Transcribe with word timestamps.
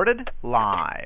Recorded 0.00 0.30
live. 0.42 1.04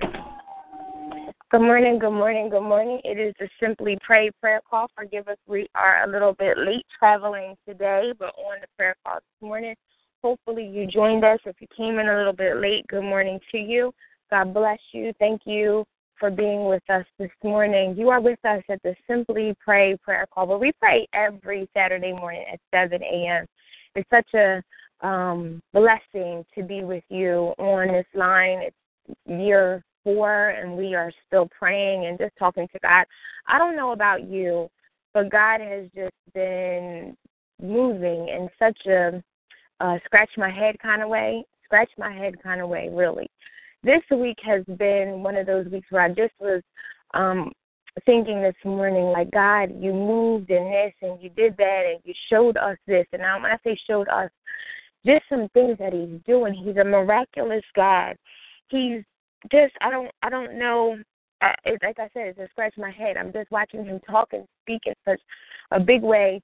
Good 1.50 1.62
morning, 1.62 1.98
good 1.98 2.12
morning, 2.12 2.48
good 2.48 2.62
morning. 2.62 3.00
It 3.02 3.18
is 3.18 3.34
the 3.40 3.48
Simply 3.58 3.98
Pray 4.00 4.30
prayer 4.40 4.60
call. 4.70 4.86
Forgive 4.94 5.26
us, 5.26 5.36
we 5.48 5.66
are 5.74 6.04
a 6.04 6.08
little 6.08 6.32
bit 6.32 6.56
late 6.56 6.86
traveling 6.96 7.56
today, 7.66 8.12
but 8.16 8.26
on 8.38 8.60
the 8.60 8.68
prayer 8.76 8.94
call 9.04 9.16
this 9.16 9.48
morning. 9.48 9.74
Hopefully, 10.22 10.64
you 10.64 10.86
joined 10.86 11.24
us. 11.24 11.40
If 11.44 11.56
you 11.58 11.66
came 11.76 11.98
in 11.98 12.08
a 12.08 12.16
little 12.16 12.32
bit 12.32 12.58
late, 12.58 12.86
good 12.86 13.02
morning 13.02 13.40
to 13.50 13.58
you. 13.58 13.92
God 14.30 14.54
bless 14.54 14.78
you. 14.92 15.12
Thank 15.18 15.40
you 15.44 15.84
for 16.20 16.30
being 16.30 16.66
with 16.66 16.88
us 16.88 17.04
this 17.18 17.32
morning. 17.42 17.96
You 17.98 18.10
are 18.10 18.20
with 18.20 18.38
us 18.44 18.62
at 18.70 18.80
the 18.84 18.94
Simply 19.08 19.56
Pray 19.58 19.96
prayer 20.04 20.28
call, 20.32 20.46
but 20.46 20.60
we 20.60 20.70
pray 20.78 21.08
every 21.12 21.68
Saturday 21.74 22.12
morning 22.12 22.44
at 22.52 22.60
7 22.72 23.02
a.m. 23.02 23.44
It's 23.96 24.08
such 24.08 24.32
a 24.34 24.62
um, 25.04 25.60
blessing 25.72 26.44
to 26.54 26.62
be 26.62 26.84
with 26.84 27.04
you 27.08 27.54
on 27.58 27.88
this 27.88 28.06
line. 28.14 28.60
It's 28.60 28.76
year 29.26 29.82
four 30.02 30.50
and 30.50 30.76
we 30.76 30.94
are 30.94 31.12
still 31.26 31.48
praying 31.58 32.06
and 32.06 32.18
just 32.18 32.32
talking 32.38 32.68
to 32.68 32.78
God. 32.80 33.06
I 33.46 33.58
don't 33.58 33.76
know 33.76 33.92
about 33.92 34.28
you, 34.28 34.68
but 35.12 35.30
God 35.30 35.60
has 35.60 35.86
just 35.94 36.14
been 36.34 37.16
moving 37.60 38.28
in 38.28 38.48
such 38.58 38.78
a 38.86 39.22
uh, 39.80 39.98
scratch 40.04 40.30
my 40.36 40.50
head 40.50 40.76
kind 40.80 41.02
of 41.02 41.08
way, 41.08 41.44
scratch 41.64 41.90
my 41.98 42.12
head 42.12 42.42
kind 42.42 42.60
of 42.60 42.68
way, 42.68 42.88
really. 42.92 43.28
This 43.82 44.02
week 44.10 44.38
has 44.44 44.64
been 44.78 45.22
one 45.22 45.36
of 45.36 45.46
those 45.46 45.66
weeks 45.66 45.88
where 45.90 46.02
I 46.02 46.08
just 46.08 46.32
was 46.40 46.62
um 47.12 47.52
thinking 48.06 48.42
this 48.42 48.56
morning, 48.64 49.04
like, 49.04 49.30
God, 49.30 49.70
you 49.78 49.92
moved 49.92 50.50
in 50.50 50.64
this 50.64 50.92
and 51.02 51.22
you 51.22 51.30
did 51.30 51.56
that 51.58 51.84
and 51.86 52.00
you 52.04 52.12
showed 52.28 52.56
us 52.56 52.76
this. 52.86 53.06
And 53.12 53.22
now 53.22 53.40
when 53.40 53.52
I 53.52 53.58
say 53.62 53.78
showed 53.86 54.08
us, 54.08 54.30
just 55.06 55.22
some 55.28 55.48
things 55.50 55.76
that 55.78 55.92
he's 55.92 56.20
doing. 56.26 56.54
He's 56.54 56.76
a 56.76 56.84
miraculous 56.84 57.64
God. 57.76 58.16
He's 58.68 59.02
just 59.50 59.74
I 59.80 59.90
don't 59.90 60.10
I 60.22 60.30
don't 60.30 60.58
know. 60.58 60.96
Uh, 61.42 61.52
it, 61.64 61.80
like 61.82 61.98
I 61.98 62.08
said, 62.14 62.28
it's 62.28 62.38
a 62.38 62.48
scratch 62.50 62.74
my 62.78 62.90
head. 62.90 63.16
I'm 63.16 63.32
just 63.32 63.50
watching 63.50 63.84
him 63.84 64.00
talk 64.08 64.28
and 64.32 64.46
speak 64.62 64.82
in 64.86 64.94
such 65.04 65.20
a 65.72 65.80
big 65.80 66.02
way, 66.02 66.40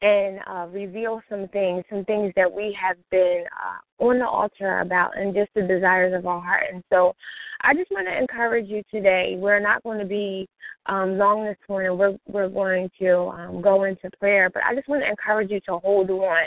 and 0.00 0.40
uh, 0.46 0.66
reveal 0.70 1.20
some 1.28 1.48
things, 1.48 1.84
some 1.90 2.04
things 2.04 2.32
that 2.36 2.50
we 2.50 2.76
have 2.80 2.96
been 3.10 3.44
uh, 3.52 4.04
on 4.04 4.18
the 4.20 4.26
altar 4.26 4.78
about, 4.80 5.18
and 5.18 5.34
just 5.34 5.50
the 5.54 5.62
desires 5.62 6.14
of 6.14 6.26
our 6.26 6.40
heart. 6.40 6.64
And 6.72 6.82
so, 6.90 7.14
I 7.62 7.74
just 7.74 7.90
want 7.90 8.06
to 8.06 8.16
encourage 8.16 8.68
you 8.68 8.82
today. 8.90 9.36
We're 9.36 9.60
not 9.60 9.82
going 9.82 9.98
to 9.98 10.04
be 10.04 10.48
um, 10.86 11.18
long 11.18 11.44
this 11.44 11.58
morning. 11.68 11.98
We're 11.98 12.16
we're 12.26 12.48
going 12.48 12.90
to 13.00 13.16
um, 13.28 13.60
go 13.60 13.84
into 13.84 14.10
prayer, 14.18 14.48
but 14.50 14.62
I 14.62 14.74
just 14.74 14.88
want 14.88 15.02
to 15.02 15.10
encourage 15.10 15.50
you 15.50 15.60
to 15.62 15.78
hold 15.78 16.10
on, 16.10 16.44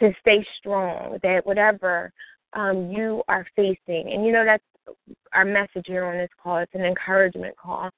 to 0.00 0.12
stay 0.20 0.46
strong. 0.58 1.18
That 1.22 1.46
whatever 1.46 2.12
um, 2.56 2.90
you 2.90 3.22
are 3.28 3.46
facing. 3.54 4.12
And 4.12 4.24
you 4.24 4.32
know 4.32 4.44
that's 4.44 4.64
our 5.32 5.44
message 5.44 5.84
here 5.86 6.04
on 6.04 6.16
this 6.16 6.30
call. 6.42 6.58
It's 6.58 6.74
an 6.74 6.84
encouragement 6.84 7.56
call. 7.56 7.90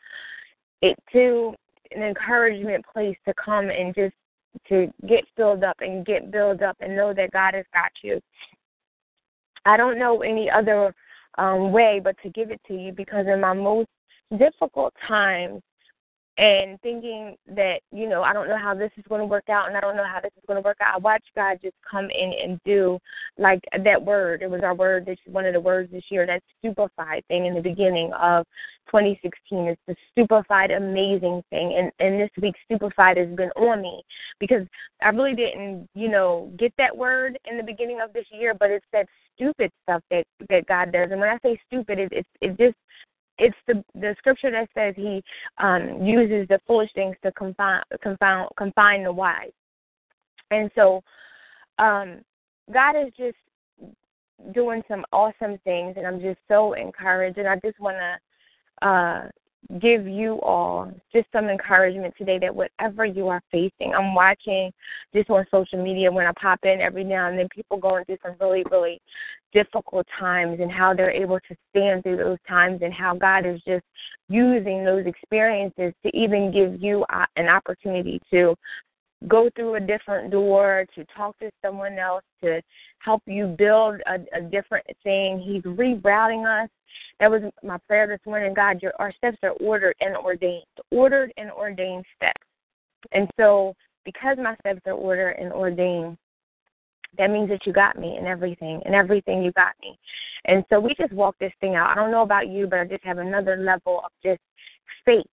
It 0.83 0.97
to 1.13 1.55
an 1.93 2.03
encouragement 2.03 2.85
place 2.93 3.17
to 3.27 3.33
come 3.43 3.71
and 3.71 3.95
just 3.95 4.15
to 4.69 4.93
get 5.09 5.25
filled 5.37 5.65
up 5.65 5.77
and 5.81 6.05
get 6.05 6.31
built 6.31 6.63
up 6.63 6.77
and 6.81 6.97
know 6.97 7.15
that 7.15 7.31
God 7.31 7.55
has 7.55 7.65
got 7.73 7.93
you. 8.03 8.21
I 9.65 9.77
don't 9.77 9.99
know 9.99 10.23
any 10.23 10.51
other 10.51 10.95
um, 11.39 11.73
way 11.73 12.01
but 12.03 12.17
to 12.23 12.31
give 12.31 12.51
it 12.51 12.61
to 12.69 12.75
you 12.75 12.93
because 12.93 13.27
in 13.27 13.41
my 13.41 13.53
most 13.53 13.89
difficult 14.39 14.93
times, 15.07 15.63
and 16.39 16.81
thinking 16.83 17.37
that 17.49 17.81
you 17.91 18.09
know 18.09 18.23
I 18.23 18.33
don't 18.33 18.49
know 18.49 18.57
how 18.57 18.73
this 18.73 18.93
is 18.97 19.05
going 19.09 19.21
to 19.21 19.27
work 19.27 19.49
out, 19.49 19.67
and 19.67 19.77
I 19.77 19.81
don't 19.81 19.97
know 19.97 20.07
how 20.07 20.21
this 20.21 20.31
is 20.37 20.45
going 20.47 20.57
to 20.57 20.67
work 20.67 20.79
out. 20.81 20.95
I 20.95 20.99
watched 20.99 21.31
God 21.35 21.59
just 21.61 21.75
come 21.89 22.05
in 22.05 22.33
and 22.43 22.61
do 22.65 22.99
like 23.39 23.61
that 23.85 24.03
word. 24.03 24.43
It 24.43 24.51
was 24.51 24.63
our 24.63 24.75
word. 24.75 25.05
This 25.05 25.19
one 25.27 25.47
of 25.47 25.53
the 25.53 25.61
words 25.61 25.91
this 25.91 26.05
year. 26.11 26.27
That 26.27 26.43
stupefied 26.59 27.25
thing 27.27 27.47
in 27.47 27.55
the 27.55 27.61
beginning 27.61 28.13
of 28.13 28.47
2016. 28.87 29.67
It's 29.67 29.81
the 29.89 29.97
stupefied, 30.13 30.71
amazing 30.71 31.43
thing. 31.51 31.75
And 31.77 31.91
and 31.99 32.21
this 32.21 32.31
week, 32.41 32.55
stupefied 32.65 33.17
has 33.17 33.29
been 33.37 33.51
on 33.57 33.83
me 33.83 34.03
because 34.39 34.65
I 35.03 35.09
really 35.09 35.35
didn't 35.35 35.89
you 35.95 36.09
know 36.09 36.53
get 36.57 36.73
that 36.79 36.97
word 36.97 37.37
in 37.51 37.57
the 37.57 37.65
beginning 37.65 38.01
of 38.01 38.13
this 38.13 38.27
year, 38.31 38.55
but 38.55 38.71
it's 38.71 38.87
that 38.93 39.07
stupid 39.35 39.73
stuff 39.83 40.03
that 40.13 40.25
that 40.51 40.67
God 40.67 40.93
does. 40.93 41.09
And 41.11 41.21
when 41.21 41.31
I 41.31 41.39
say 41.43 41.61
stupid, 41.67 41.99
it 41.99 42.13
it, 42.13 42.27
it 42.41 42.59
just 42.59 42.77
it's 43.39 43.57
the 43.67 43.85
the 43.95 44.15
scripture 44.19 44.51
that 44.51 44.69
says 44.75 44.95
he 44.97 45.23
um, 45.59 46.03
uses 46.03 46.47
the 46.49 46.61
foolish 46.67 46.91
things 46.95 47.17
to 47.23 47.33
confine 47.33 47.83
confine 48.03 48.47
confine 48.57 49.05
the 49.05 49.13
wise, 49.13 49.53
and 50.51 50.71
so 50.75 51.03
um, 51.79 52.21
God 52.73 52.97
is 52.97 53.13
just 53.17 53.37
doing 54.53 54.83
some 54.89 55.05
awesome 55.13 55.59
things, 55.65 55.95
and 55.97 56.07
I'm 56.07 56.21
just 56.21 56.39
so 56.49 56.75
encouraged, 56.75 57.39
and 57.39 57.49
I 57.49 57.57
just 57.65 57.79
want 57.81 57.97
to 57.97 58.87
uh, 58.87 59.29
give 59.81 60.07
you 60.07 60.41
all 60.41 60.91
just 61.13 61.27
some 61.33 61.49
encouragement 61.49 62.15
today 62.17 62.39
that 62.39 62.55
whatever 62.55 63.05
you 63.05 63.29
are 63.29 63.43
facing, 63.51 63.93
I'm 63.95 64.15
watching 64.15 64.73
just 65.15 65.29
on 65.31 65.45
social 65.51 65.83
media 65.83 66.11
when 66.11 66.27
I 66.27 66.33
pop 66.41 66.61
in 66.63 66.81
every 66.81 67.05
now 67.05 67.29
and 67.29 67.39
then 67.39 67.49
people 67.55 67.77
going 67.77 68.05
through 68.05 68.19
some 68.23 68.37
really, 68.41 68.65
really 68.71 69.01
difficult 69.53 70.07
times 70.19 70.59
and 70.61 70.71
how 70.71 70.95
they're 70.95 71.11
able 71.11 71.39
to 71.41 71.57
stand 71.71 72.03
through 72.03 72.17
those 72.17 72.39
times 72.47 72.81
and 72.83 72.93
how 72.93 73.15
God 73.15 73.47
is 73.47 73.61
just 73.67 73.85
using 74.29 74.85
those 74.85 75.07
experiences 75.07 75.93
to 76.05 76.17
even 76.17 76.53
give 76.53 76.83
you 76.83 77.05
an 77.37 77.49
opportunity 77.49 78.21
to 78.31 78.55
go 79.27 79.51
through 79.57 79.75
a 79.75 79.81
different 79.81 80.31
door, 80.31 80.85
to 80.95 81.05
talk 81.17 81.37
to 81.39 81.51
someone 81.65 81.99
else, 81.99 82.23
to 82.43 82.61
help 82.99 83.23
you 83.27 83.47
build 83.59 84.01
a, 84.07 84.39
a 84.39 84.43
different 84.43 84.87
thing. 85.03 85.41
He's 85.41 85.63
rerouting 85.63 86.47
us 86.47 86.71
that 87.21 87.31
was 87.31 87.43
my 87.65 87.79
prayer 87.89 88.07
this 88.07 88.21
morning. 88.25 88.55
God, 88.55 88.81
your 88.83 88.93
our 88.99 89.13
steps 89.13 89.39
are 89.43 89.51
ordered 89.61 89.97
and 90.01 90.17
ordained, 90.17 90.65
ordered 90.91 91.33
and 91.37 91.51
ordained 91.51 92.05
steps. 92.17 92.43
And 93.13 93.29
so, 93.39 93.75
because 94.05 94.37
my 94.39 94.55
steps 94.61 94.81
are 94.87 94.93
ordered 94.93 95.33
and 95.33 95.53
ordained, 95.53 96.17
that 97.19 97.31
means 97.31 97.49
that 97.51 97.67
you 97.67 97.73
got 97.73 97.99
me 97.99 98.17
in 98.19 98.27
everything, 98.27 98.81
and 98.85 98.95
everything 98.95 99.43
you 99.43 99.53
got 99.53 99.73
me. 99.81 99.99
And 100.45 100.65
so 100.71 100.81
we 100.81 100.95
just 100.95 101.13
walk 101.13 101.37
this 101.39 101.53
thing 101.61 101.75
out. 101.75 101.91
I 101.91 101.95
don't 101.95 102.11
know 102.11 102.23
about 102.23 102.49
you, 102.49 102.67
but 102.67 102.79
I 102.79 102.85
just 102.85 103.05
have 103.05 103.19
another 103.19 103.57
level 103.57 104.01
of 104.05 104.11
just 104.25 104.41
faith 105.05 105.27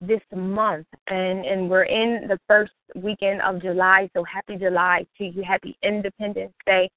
this 0.00 0.20
month 0.34 0.86
and 1.08 1.44
and 1.46 1.70
we're 1.70 1.84
in 1.84 2.28
the 2.28 2.38
first 2.46 2.72
weekend 2.94 3.40
of 3.40 3.62
July 3.62 4.08
so 4.14 4.22
happy 4.24 4.56
July 4.56 5.06
to 5.16 5.24
you 5.24 5.42
happy 5.42 5.76
Independence 5.82 6.52
Day. 6.66 6.90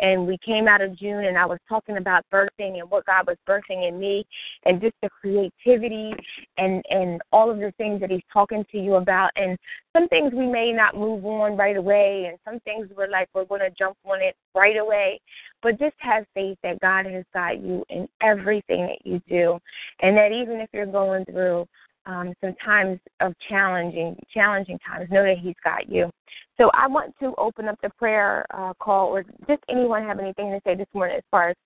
And 0.00 0.26
we 0.26 0.36
came 0.44 0.66
out 0.66 0.80
of 0.80 0.98
June 0.98 1.24
and 1.24 1.38
I 1.38 1.46
was 1.46 1.58
talking 1.68 1.98
about 1.98 2.24
birthing 2.32 2.80
and 2.80 2.90
what 2.90 3.06
God 3.06 3.28
was 3.28 3.36
birthing 3.48 3.88
in 3.88 3.98
me 3.98 4.26
and 4.64 4.80
just 4.80 4.94
the 5.02 5.08
creativity 5.08 6.12
and 6.58 6.84
and 6.90 7.20
all 7.32 7.50
of 7.50 7.58
the 7.58 7.72
things 7.76 8.00
that 8.00 8.10
he's 8.10 8.22
talking 8.32 8.64
to 8.70 8.78
you 8.78 8.94
about. 8.94 9.30
And 9.36 9.58
some 9.96 10.08
things 10.08 10.32
we 10.32 10.46
may 10.46 10.72
not 10.72 10.96
move 10.96 11.24
on 11.24 11.56
right 11.56 11.76
away 11.76 12.26
and 12.28 12.38
some 12.44 12.60
things 12.60 12.88
we're 12.96 13.08
like 13.08 13.28
we're 13.34 13.44
going 13.44 13.60
to 13.60 13.70
jump 13.76 13.96
on 14.04 14.22
it 14.22 14.36
right 14.54 14.76
away. 14.76 15.20
But 15.62 15.78
just 15.78 15.96
have 15.98 16.24
faith 16.34 16.58
that 16.62 16.80
God 16.80 17.06
has 17.06 17.24
got 17.32 17.60
you 17.60 17.84
in 17.88 18.08
everything 18.22 18.86
that 18.86 19.04
you 19.04 19.20
do 19.28 19.58
and 20.00 20.16
that 20.16 20.30
even 20.30 20.60
if 20.60 20.68
you're 20.72 20.86
going 20.86 21.24
through 21.24 21.66
um, 22.06 22.34
some 22.40 22.54
times 22.64 22.98
of 23.20 23.34
challenging 23.48 24.16
challenging 24.32 24.78
times, 24.86 25.08
know 25.10 25.24
that 25.24 25.38
He's 25.38 25.54
got 25.62 25.88
you. 25.88 26.10
So 26.56 26.70
I 26.74 26.86
want 26.86 27.14
to 27.20 27.34
open 27.36 27.68
up 27.68 27.78
the 27.82 27.90
prayer 27.90 28.46
uh, 28.54 28.74
call, 28.74 29.08
or 29.08 29.24
just 29.48 29.62
anyone 29.68 30.04
have 30.04 30.18
anything 30.18 30.50
to 30.50 30.60
say 30.64 30.74
this 30.74 30.86
morning 30.92 31.16
as 31.16 31.24
far 31.30 31.50
as 31.50 31.56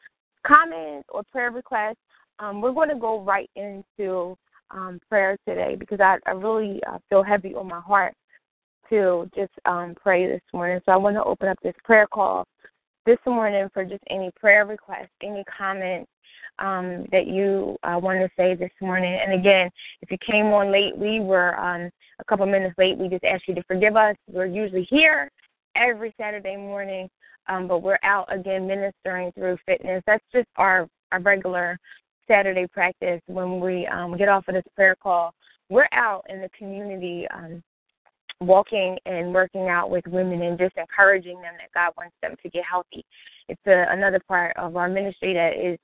comments 0.46 1.08
or 1.10 1.22
prayer 1.30 1.50
requests. 1.50 1.96
Um, 2.38 2.60
we're 2.60 2.72
going 2.72 2.88
to 2.88 2.94
go 2.94 3.20
right 3.20 3.50
into 3.56 4.36
um, 4.70 5.00
prayer 5.08 5.36
today 5.46 5.76
because 5.76 6.00
I, 6.00 6.18
I 6.26 6.30
really 6.32 6.80
uh, 6.84 6.98
feel 7.08 7.22
heavy 7.22 7.54
on 7.54 7.66
my 7.66 7.80
heart 7.80 8.14
to 8.90 9.28
just 9.34 9.52
um, 9.66 9.94
pray 10.00 10.26
this 10.26 10.40
morning. 10.52 10.80
So 10.86 10.92
I 10.92 10.96
want 10.96 11.16
to 11.16 11.24
open 11.24 11.48
up 11.48 11.58
this 11.62 11.74
prayer 11.84 12.06
call 12.06 12.46
this 13.06 13.18
morning 13.26 13.68
for 13.72 13.84
just 13.84 14.02
any 14.10 14.30
prayer 14.38 14.66
requests, 14.66 15.08
any 15.22 15.44
comments, 15.44 16.10
um, 16.58 17.06
that 17.12 17.26
you 17.26 17.76
uh, 17.82 17.98
want 18.00 18.20
to 18.20 18.28
say 18.36 18.54
this 18.54 18.70
morning. 18.80 19.18
And 19.22 19.38
again, 19.38 19.70
if 20.02 20.10
you 20.10 20.18
came 20.18 20.46
on 20.46 20.72
late, 20.72 20.96
we 20.96 21.20
were 21.20 21.58
um, 21.58 21.90
a 22.18 22.24
couple 22.24 22.46
minutes 22.46 22.74
late. 22.78 22.98
We 22.98 23.08
just 23.08 23.24
ask 23.24 23.42
you 23.46 23.54
to 23.54 23.62
forgive 23.64 23.96
us. 23.96 24.16
We're 24.30 24.46
usually 24.46 24.86
here 24.90 25.30
every 25.76 26.14
Saturday 26.20 26.56
morning, 26.56 27.08
um, 27.48 27.68
but 27.68 27.82
we're 27.82 27.98
out 28.02 28.32
again 28.32 28.66
ministering 28.66 29.32
through 29.32 29.58
fitness. 29.66 30.02
That's 30.06 30.24
just 30.32 30.48
our 30.56 30.88
our 31.12 31.20
regular 31.20 31.78
Saturday 32.26 32.66
practice 32.66 33.20
when 33.26 33.60
we 33.60 33.86
um, 33.86 34.16
get 34.16 34.28
off 34.28 34.48
of 34.48 34.54
this 34.54 34.64
prayer 34.74 34.96
call. 35.02 35.32
We're 35.70 35.88
out 35.92 36.24
in 36.28 36.40
the 36.40 36.50
community 36.50 37.26
um, 37.34 37.62
walking 38.40 38.98
and 39.06 39.32
working 39.34 39.68
out 39.68 39.90
with 39.90 40.06
women 40.06 40.42
and 40.42 40.58
just 40.58 40.76
encouraging 40.76 41.40
them 41.40 41.54
that 41.58 41.72
God 41.74 41.92
wants 41.96 42.14
them 42.22 42.36
to 42.42 42.50
get 42.50 42.64
healthy. 42.70 43.04
It's 43.48 43.60
a, 43.66 43.86
another 43.90 44.20
part 44.28 44.56
of 44.56 44.76
our 44.76 44.88
ministry 44.88 45.34
that 45.34 45.56
is 45.56 45.78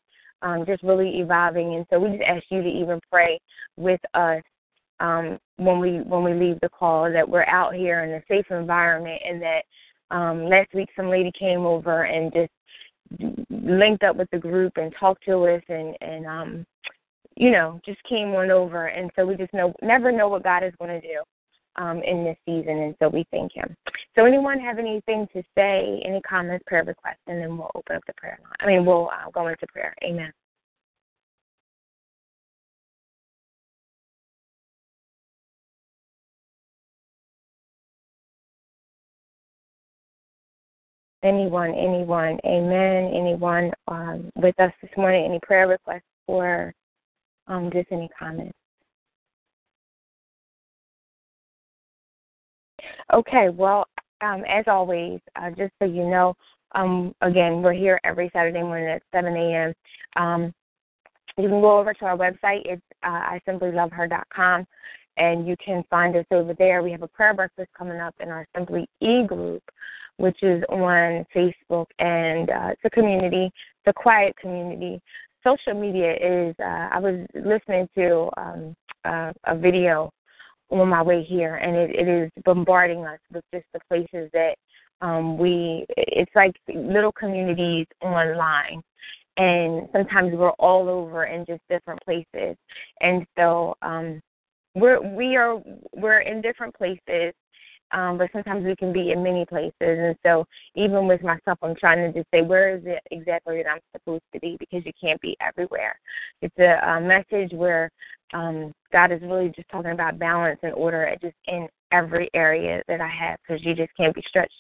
um, 0.45 0.65
just 0.67 0.83
really 0.83 1.19
evolving. 1.19 1.75
And 1.75 1.87
so 1.91 1.99
we 1.99 2.11
just 2.11 2.23
ask 2.23 2.45
you 2.51 2.63
to 2.63 2.69
even 2.69 3.01
pray 3.11 3.41
with 3.77 4.01
us 4.15 4.43
um, 5.01 5.39
when 5.57 5.81
we 5.81 5.99
when 6.03 6.23
we 6.23 6.35
leave 6.35 6.61
the 6.61 6.69
call 6.69 7.11
that 7.11 7.29
we're 7.29 7.47
out 7.47 7.75
here 7.75 8.05
in 8.05 8.11
a 8.13 8.23
safe 8.29 8.47
environment 8.51 9.21
and 9.27 9.43
that 9.43 9.63
um, 10.11 10.45
last 10.49 10.73
week 10.73 10.89
some 10.95 11.09
lady 11.09 11.33
came 11.37 11.61
over 11.61 12.05
and 12.05 12.33
just 12.33 12.53
linked 13.51 14.05
up 14.05 14.17
with 14.17 14.29
the 14.31 14.39
group 14.39 14.73
and 14.77 14.95
talked 14.99 15.25
to 15.25 15.47
us 15.47 15.63
and 15.69 15.95
and 16.01 16.27
um 16.27 16.67
you 17.37 17.51
know 17.51 17.81
just 17.85 18.03
came 18.05 18.29
on 18.31 18.51
over 18.51 18.87
and 18.87 19.11
so 19.15 19.27
we 19.27 19.37
just 19.37 19.53
know 19.53 19.75
never 19.83 20.11
know 20.11 20.29
what 20.29 20.43
God 20.43 20.63
is 20.65 20.73
going 20.79 21.01
to 21.01 21.07
do 21.07 21.21
um 21.77 22.03
in 22.03 22.25
this 22.25 22.37
season 22.47 22.79
and 22.79 22.95
so 23.01 23.09
we 23.09 23.27
thank 23.31 23.53
him. 23.53 23.75
So 24.17 24.25
anyone 24.25 24.61
have 24.61 24.79
anything 24.79 25.27
to 25.33 25.43
say, 25.57 26.03
any 26.05 26.21
comments, 26.23 26.65
prayer 26.67 26.85
requests 26.85 27.23
and 27.27 27.41
then 27.41 27.57
we'll 27.57 27.71
open 27.75 27.97
up 27.97 28.03
the 28.07 28.15
prayer 28.15 28.39
line. 28.43 28.53
I 28.61 28.67
mean 28.67 28.85
we'll 28.85 29.09
uh, 29.09 29.31
go 29.31 29.49
into 29.49 29.67
prayer. 29.67 29.95
Amen. 30.03 30.33
anyone, 41.25 41.75
anyone, 41.75 42.39
amen, 42.45 43.11
anyone 43.15 43.73
um, 43.89 44.31
with 44.37 44.59
us 44.61 44.73
this 44.83 44.91
morning, 44.97 45.25
any 45.25 45.41
prayer 45.41 45.67
requests 45.67 46.03
or 46.27 46.73
um, 47.49 47.71
just 47.73 47.89
any 47.91 48.09
comments. 48.17 48.53
Okay, 53.13 53.49
well, 53.51 53.87
um, 54.21 54.45
as 54.49 54.65
always, 54.67 55.21
uh, 55.37 55.51
just 55.51 55.73
so 55.79 55.85
you 55.85 56.09
know, 56.09 56.35
um, 56.75 57.15
again, 57.21 57.63
we're 57.63 57.73
here 57.73 58.01
every 58.05 58.31
Saturday 58.33 58.63
morning 58.63 58.89
at 58.89 59.03
7 59.13 59.37
a.m. 59.37 59.75
Um, 60.17 60.55
you 61.37 61.49
can 61.49 61.61
go 61.61 61.79
over 61.79 61.93
to 61.93 62.05
our 62.05 62.17
website. 62.17 62.63
It's 62.65 62.83
uh, 63.03 63.09
I 63.09 63.41
simply 63.45 63.73
love 63.73 63.93
her.com, 63.93 64.67
and 65.17 65.47
you 65.47 65.57
can 65.65 65.85
find 65.91 66.17
us 66.17 66.27
over 66.31 66.55
there. 66.55 66.83
We 66.83 66.93
have 66.93 67.03
a 67.03 67.09
prayer 67.09 67.35
breakfast 67.35 67.71
coming 67.77 67.99
up 67.99 68.15
in 68.21 68.29
our 68.29 68.47
Simply 68.57 68.89
E 69.01 69.25
group 69.27 69.63
which 70.17 70.43
is 70.43 70.63
on 70.69 71.27
Facebook, 71.35 71.87
and 71.99 72.51
uh, 72.51 72.69
it's 72.71 72.81
a 72.85 72.91
community, 72.91 73.47
it's 73.47 73.87
a 73.87 73.93
quiet 73.93 74.37
community. 74.37 75.01
Social 75.43 75.79
media 75.79 76.13
is. 76.13 76.55
Uh, 76.59 76.89
I 76.91 76.99
was 76.99 77.27
listening 77.35 77.89
to 77.97 78.31
um, 78.37 78.77
uh, 79.05 79.33
a 79.45 79.57
video 79.57 80.11
on 80.81 80.89
my 80.89 81.03
way 81.03 81.23
here, 81.23 81.57
and 81.57 81.77
it, 81.77 81.91
it 81.91 82.09
is 82.09 82.31
bombarding 82.45 83.05
us 83.05 83.19
with 83.33 83.45
just 83.53 83.67
the 83.73 83.81
places 83.89 84.31
that 84.33 84.57
um, 85.01 85.39
we. 85.39 85.87
It's 85.97 86.31
like 86.35 86.55
little 86.73 87.13
communities 87.13 87.87
online, 88.01 88.83
and 89.37 89.89
sometimes 89.93 90.33
we're 90.35 90.51
all 90.51 90.89
over 90.89 91.25
in 91.25 91.45
just 91.47 91.63
different 91.69 92.01
places, 92.05 92.57
and 93.01 93.27
so 93.39 93.75
um, 93.83 94.21
we're 94.75 95.01
we 95.01 95.37
are 95.37 95.63
we're 95.95 96.21
in 96.21 96.41
different 96.41 96.75
places 96.75 97.35
um, 97.93 98.19
but 98.19 98.31
sometimes 98.33 98.65
we 98.65 98.77
can 98.77 98.93
be 98.93 99.13
in 99.13 99.23
many 99.23 99.45
places. 99.47 99.73
And 99.81 100.17
so, 100.25 100.47
even 100.75 101.07
with 101.07 101.23
myself, 101.23 101.59
I'm 101.63 101.77
trying 101.77 101.99
to 101.99 102.19
just 102.19 102.31
say, 102.33 102.43
where 102.43 102.77
is 102.77 102.83
it 102.85 103.01
exactly 103.11 103.63
that 103.63 103.69
I'm 103.69 103.81
supposed 103.93 104.25
to 104.33 104.41
be? 104.41 104.57
Because 104.59 104.85
you 104.85 104.93
can't 105.01 105.21
be 105.21 105.37
everywhere. 105.41 105.99
It's 106.43 106.59
a, 106.59 106.81
a 106.87 107.01
message 107.01 107.53
where 107.53 107.91
um, 108.33 108.73
God 108.93 109.13
is 109.13 109.21
really 109.23 109.53
just 109.55 109.69
talking 109.69 109.93
about 109.93 110.19
balance 110.19 110.59
and 110.63 110.73
order 110.75 111.15
just 111.21 111.37
in 111.47 111.69
every 111.93 112.29
area 112.35 112.83
that 112.89 113.01
I 113.01 113.09
have, 113.09 113.39
because 113.47 113.65
you 113.65 113.75
just 113.75 113.97
can't 113.97 114.15
be 114.15 114.23
stretched 114.27 114.53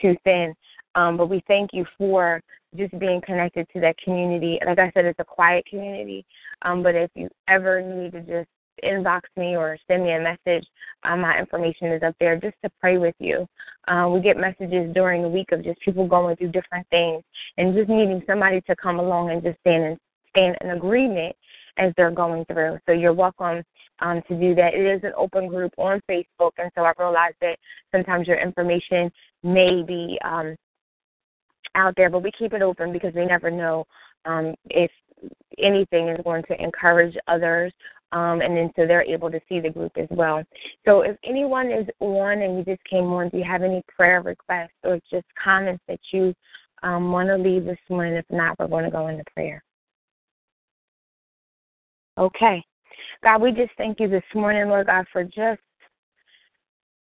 too 0.00 0.16
thin. 0.24 0.54
Um, 0.94 1.16
but 1.16 1.30
we 1.30 1.42
thank 1.46 1.70
you 1.72 1.86
for 1.96 2.42
just 2.76 2.98
being 2.98 3.20
connected 3.24 3.66
to 3.72 3.80
that 3.80 3.96
community. 3.98 4.58
Like 4.66 4.78
I 4.78 4.90
said, 4.92 5.04
it's 5.04 5.18
a 5.18 5.24
quiet 5.24 5.64
community. 5.66 6.24
Um, 6.62 6.82
but 6.82 6.94
if 6.94 7.10
you 7.14 7.28
ever 7.48 7.80
need 7.80 8.12
to 8.12 8.20
just 8.20 8.48
inbox 8.84 9.22
me 9.36 9.56
or 9.56 9.78
send 9.88 10.04
me 10.04 10.12
a 10.12 10.20
message. 10.20 10.66
Uh, 11.04 11.16
my 11.16 11.38
information 11.38 11.88
is 11.88 12.02
up 12.02 12.14
there 12.20 12.36
just 12.36 12.56
to 12.64 12.70
pray 12.80 12.98
with 12.98 13.14
you. 13.18 13.46
Uh, 13.88 14.08
we 14.12 14.20
get 14.20 14.36
messages 14.36 14.92
during 14.94 15.22
the 15.22 15.28
week 15.28 15.50
of 15.52 15.64
just 15.64 15.80
people 15.80 16.06
going 16.06 16.36
through 16.36 16.52
different 16.52 16.86
things 16.90 17.22
and 17.58 17.74
just 17.74 17.88
needing 17.88 18.22
somebody 18.26 18.60
to 18.62 18.76
come 18.76 18.98
along 18.98 19.30
and 19.30 19.42
just 19.42 19.58
stand 19.60 19.84
and 19.84 19.98
stand 20.30 20.56
in 20.60 20.70
agreement 20.70 21.34
as 21.78 21.92
they're 21.96 22.10
going 22.10 22.44
through. 22.46 22.78
So 22.86 22.92
you're 22.92 23.12
welcome 23.12 23.62
um, 24.00 24.22
to 24.28 24.38
do 24.38 24.54
that. 24.54 24.74
It 24.74 24.84
is 24.84 25.02
an 25.04 25.12
open 25.16 25.48
group 25.48 25.72
on 25.78 26.00
Facebook, 26.08 26.52
and 26.58 26.70
so 26.74 26.82
I 26.82 26.92
realize 26.98 27.34
that 27.40 27.58
sometimes 27.90 28.26
your 28.26 28.38
information 28.38 29.10
may 29.42 29.82
be 29.82 30.18
um, 30.24 30.56
out 31.74 31.94
there, 31.96 32.10
but 32.10 32.22
we 32.22 32.30
keep 32.38 32.52
it 32.52 32.62
open 32.62 32.92
because 32.92 33.14
we 33.14 33.24
never 33.24 33.50
know 33.50 33.86
um, 34.24 34.54
if 34.70 34.90
anything 35.58 36.08
is 36.08 36.20
going 36.24 36.42
to 36.44 36.62
encourage 36.62 37.16
others 37.28 37.72
um, 38.12 38.40
and 38.42 38.56
then 38.56 38.70
so 38.76 38.86
they're 38.86 39.02
able 39.02 39.30
to 39.30 39.40
see 39.48 39.60
the 39.60 39.70
group 39.70 39.92
as 39.96 40.08
well. 40.10 40.44
So 40.84 41.00
if 41.00 41.16
anyone 41.24 41.70
is 41.70 41.86
on 42.00 42.42
and 42.42 42.58
you 42.58 42.64
just 42.64 42.84
came 42.84 43.06
on, 43.06 43.30
do 43.30 43.38
you 43.38 43.44
have 43.44 43.62
any 43.62 43.82
prayer 43.88 44.22
requests 44.22 44.70
or 44.84 45.00
just 45.10 45.26
comments 45.42 45.82
that 45.88 46.00
you 46.12 46.34
um, 46.82 47.10
want 47.10 47.28
to 47.28 47.36
leave 47.36 47.64
this 47.64 47.78
morning? 47.88 48.14
If 48.14 48.26
not, 48.30 48.58
we're 48.58 48.68
going 48.68 48.84
to 48.84 48.90
go 48.90 49.08
into 49.08 49.24
prayer. 49.34 49.62
Okay. 52.18 52.62
God, 53.22 53.40
we 53.40 53.52
just 53.52 53.72
thank 53.78 54.00
you 54.00 54.08
this 54.08 54.22
morning, 54.34 54.68
Lord 54.68 54.86
God, 54.86 55.06
for 55.12 55.24
just 55.24 55.60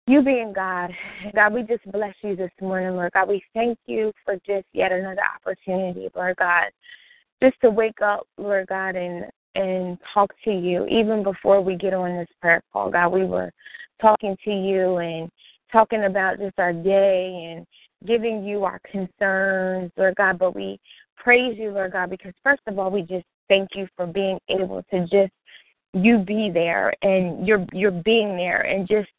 you 0.06 0.22
being 0.22 0.54
God. 0.54 0.92
God, 1.36 1.54
we 1.54 1.64
just 1.64 1.90
bless 1.92 2.16
you 2.22 2.36
this 2.36 2.52
morning, 2.62 2.96
Lord 2.96 3.12
God. 3.14 3.30
We 3.30 3.42
thank 3.54 3.78
you 3.86 4.12
for 4.26 4.36
just 4.46 4.66
yet 4.74 4.92
another 4.92 5.22
opportunity, 5.36 6.10
Lord 6.16 6.36
God, 6.38 6.66
just 7.42 7.56
to 7.62 7.70
wake 7.70 8.02
up, 8.02 8.28
Lord 8.38 8.68
God, 8.68 8.96
and 8.96 9.26
and 9.60 9.98
talk 10.14 10.32
to 10.46 10.52
you 10.52 10.86
even 10.88 11.22
before 11.22 11.62
we 11.62 11.76
get 11.76 11.94
on 11.94 12.18
this 12.18 12.30
prayer 12.42 12.62
call. 12.72 12.90
God, 12.90 13.10
we 13.10 13.26
were 13.26 13.52
talking 14.02 14.38
to 14.46 14.52
you 14.52 14.98
and 14.98 15.30
talking 15.72 16.06
about 16.06 16.40
just 16.40 16.58
our 16.58 16.74
day 16.74 17.54
and 17.54 17.68
giving 18.08 18.44
you 18.44 18.64
our 18.64 18.80
concerns, 18.90 19.92
Lord 19.98 20.16
God, 20.16 20.40
but 20.40 20.56
we 20.56 20.80
praise 21.18 21.58
you, 21.58 21.72
Lord 21.72 21.92
God, 21.92 22.10
because 22.10 22.34
first 22.44 22.62
of 22.68 22.80
all, 22.80 22.90
we 22.90 23.02
just 23.02 23.26
thank 23.50 23.70
you 23.76 23.88
for 23.98 24.08
being 24.08 24.40
able 24.48 24.84
to 24.92 25.02
just 25.02 25.34
you 25.94 26.20
be 26.20 26.50
there 26.54 26.94
and 27.02 27.48
you're 27.48 27.66
you're 27.74 27.92
being 27.92 28.38
there 28.38 28.62
and 28.62 28.88
just 28.88 29.10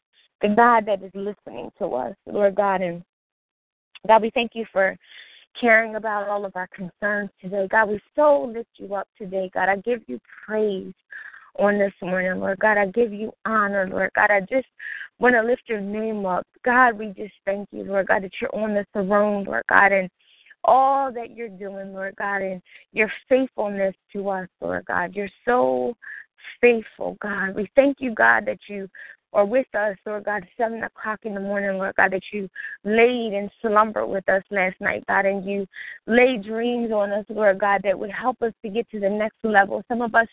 the 0.41 0.47
God 0.47 0.85
that 0.87 1.03
is 1.03 1.11
listening 1.13 1.69
to 1.77 1.85
us, 1.93 2.15
Lord 2.25 2.55
God, 2.55 2.81
and 2.81 3.03
God, 4.07 4.23
we 4.23 4.31
thank 4.31 4.51
you 4.55 4.65
for 4.71 4.97
caring 5.59 5.95
about 5.95 6.27
all 6.27 6.45
of 6.45 6.55
our 6.55 6.67
concerns 6.67 7.29
today. 7.41 7.67
God, 7.69 7.89
we 7.89 8.01
so 8.15 8.51
lift 8.53 8.69
you 8.77 8.95
up 8.95 9.07
today. 9.17 9.49
God, 9.53 9.69
I 9.69 9.77
give 9.77 10.01
you 10.07 10.19
praise 10.45 10.93
on 11.59 11.77
this 11.77 11.93
morning, 12.01 12.39
Lord 12.39 12.59
God. 12.59 12.77
I 12.77 12.87
give 12.87 13.13
you 13.13 13.31
honor, 13.45 13.87
Lord 13.87 14.11
God. 14.15 14.31
I 14.31 14.41
just 14.41 14.67
want 15.19 15.35
to 15.35 15.43
lift 15.43 15.63
your 15.67 15.81
name 15.81 16.25
up. 16.25 16.47
God, 16.63 16.97
we 16.97 17.07
just 17.07 17.33
thank 17.45 17.67
you, 17.71 17.83
Lord 17.83 18.07
God, 18.07 18.23
that 18.23 18.31
you're 18.41 18.55
on 18.55 18.73
the 18.73 18.85
throne, 18.93 19.43
Lord 19.43 19.63
God, 19.69 19.91
and 19.91 20.09
all 20.63 21.11
that 21.11 21.35
you're 21.35 21.49
doing, 21.49 21.93
Lord 21.93 22.15
God, 22.17 22.41
and 22.41 22.61
your 22.93 23.11
faithfulness 23.27 23.95
to 24.13 24.29
us, 24.29 24.47
Lord 24.61 24.85
God. 24.85 25.15
You're 25.15 25.29
so 25.45 25.95
faithful, 26.59 27.17
God. 27.21 27.55
We 27.55 27.69
thank 27.75 27.97
you, 27.99 28.13
God, 28.13 28.45
that 28.45 28.59
you 28.67 28.89
or 29.33 29.45
with 29.45 29.67
us, 29.73 29.95
Lord 30.05 30.25
God, 30.25 30.45
seven 30.57 30.83
o'clock 30.83 31.19
in 31.23 31.33
the 31.33 31.39
morning, 31.39 31.77
Lord 31.77 31.95
God, 31.95 32.11
that 32.11 32.23
you 32.31 32.49
laid 32.83 33.33
in 33.33 33.49
slumber 33.61 34.05
with 34.05 34.27
us 34.29 34.43
last 34.51 34.79
night, 34.81 35.03
God, 35.07 35.25
and 35.25 35.45
you 35.45 35.65
laid 36.07 36.43
dreams 36.43 36.91
on 36.91 37.11
us, 37.11 37.25
Lord 37.29 37.59
God, 37.59 37.81
that 37.83 37.97
would 37.97 38.11
help 38.11 38.41
us 38.41 38.53
to 38.63 38.69
get 38.69 38.89
to 38.91 38.99
the 38.99 39.09
next 39.09 39.37
level. 39.43 39.83
Some 39.87 40.01
of 40.01 40.15
us 40.15 40.27